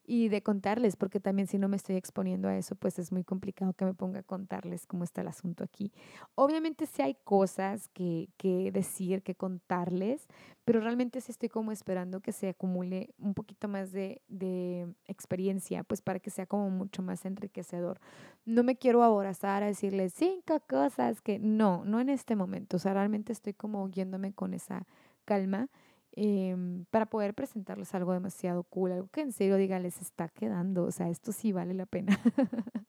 Y 0.10 0.28
de 0.28 0.42
contarles, 0.42 0.96
porque 0.96 1.20
también 1.20 1.48
si 1.48 1.60
no 1.60 1.68
me 1.68 1.76
estoy 1.76 1.96
exponiendo 1.96 2.48
a 2.48 2.58
eso, 2.58 2.76
pues 2.76 2.98
es 2.98 3.12
muy 3.12 3.24
complicado 3.24 3.74
que 3.74 3.86
me 3.86 3.94
ponga 3.94 4.22
a 4.22 4.24
contarles 4.24 4.88
cómo 4.88 5.04
está 5.04 5.22
el 5.22 5.28
asunto 5.28 5.64
aquí. 5.64 5.92
Obviamente 6.34 6.88
sí 6.88 7.04
hay 7.04 7.16
cosas 7.24 7.90
que, 7.90 8.28
que 8.36 8.72
decir, 8.72 9.22
que 9.22 9.36
contarles, 9.36 10.28
pero 10.66 10.80
realmente 10.80 11.22
sí 11.22 11.32
estoy 11.32 11.50
como 11.50 11.72
esperando 11.72 12.22
que 12.22 12.32
se 12.32 12.50
acumule 12.50 13.14
un 13.20 13.36
poquito 13.36 13.68
más 13.68 13.92
de, 13.92 14.24
de 14.28 14.92
experiencia, 15.06 15.84
pues 15.84 16.02
para 16.02 16.20
que 16.20 16.32
sea 16.32 16.48
como 16.48 16.72
mucho 16.72 17.04
más 17.04 17.24
enriquecedor. 17.26 18.00
No 18.46 18.64
me 18.64 18.78
quiero 18.78 19.04
aborazar 19.04 19.62
a 19.62 19.68
decirles 19.68 20.14
cinco 20.16 20.60
cosas 20.68 21.22
que 21.22 21.38
no, 21.38 21.86
no 21.86 22.02
en 22.02 22.10
este 22.10 22.36
momento, 22.36 22.78
o 22.78 22.80
sea, 22.80 22.96
realmente 22.96 23.32
estoy 23.32 23.54
como 23.54 23.88
yéndome 23.90 24.34
con 24.34 24.56
esa 24.56 24.88
calma 25.26 25.70
Em, 26.14 26.86
para 26.86 27.06
poder 27.06 27.34
presentarles 27.34 27.94
algo 27.94 28.14
demasiado 28.14 28.64
cool, 28.64 28.92
algo 28.92 29.08
que 29.08 29.22
en 29.22 29.32
serio 29.32 29.58
diga, 29.58 29.80
les 29.80 30.02
está 30.02 30.28
quedando, 30.28 30.86
o 30.86 30.92
sea, 30.92 31.10
esto 31.10 31.32
sí 31.32 31.52
vale 31.52 31.74
la 31.74 31.86
pena. 31.86 32.20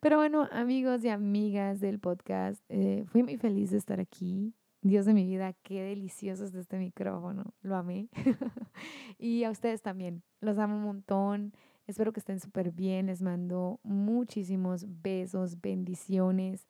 Pero 0.00 0.16
bueno, 0.16 0.48
amigos 0.50 1.04
y 1.04 1.10
amigas 1.10 1.80
del 1.80 1.98
podcast, 1.98 2.62
eh, 2.68 3.04
fui 3.06 3.22
muy 3.22 3.36
feliz 3.36 3.70
de 3.70 3.78
estar 3.78 4.00
aquí. 4.00 4.54
Dios 4.82 5.04
de 5.04 5.12
mi 5.12 5.26
vida, 5.26 5.52
qué 5.62 5.82
delicioso 5.82 6.44
es 6.44 6.54
este 6.54 6.78
micrófono, 6.78 7.52
lo 7.60 7.76
amé. 7.76 8.08
y 9.18 9.44
a 9.44 9.50
ustedes 9.50 9.82
también, 9.82 10.22
los 10.40 10.58
amo 10.58 10.76
un 10.76 10.82
montón. 10.82 11.52
Espero 11.86 12.12
que 12.12 12.20
estén 12.20 12.40
súper 12.40 12.70
bien. 12.70 13.06
Les 13.06 13.20
mando 13.20 13.80
muchísimos 13.82 14.86
besos, 15.02 15.60
bendiciones, 15.60 16.66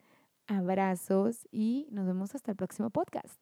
abrazos 0.49 1.47
y 1.53 1.87
nos 1.91 2.07
vemos 2.07 2.35
hasta 2.35 2.51
el 2.51 2.57
próximo 2.57 2.91
podcast. 2.91 3.39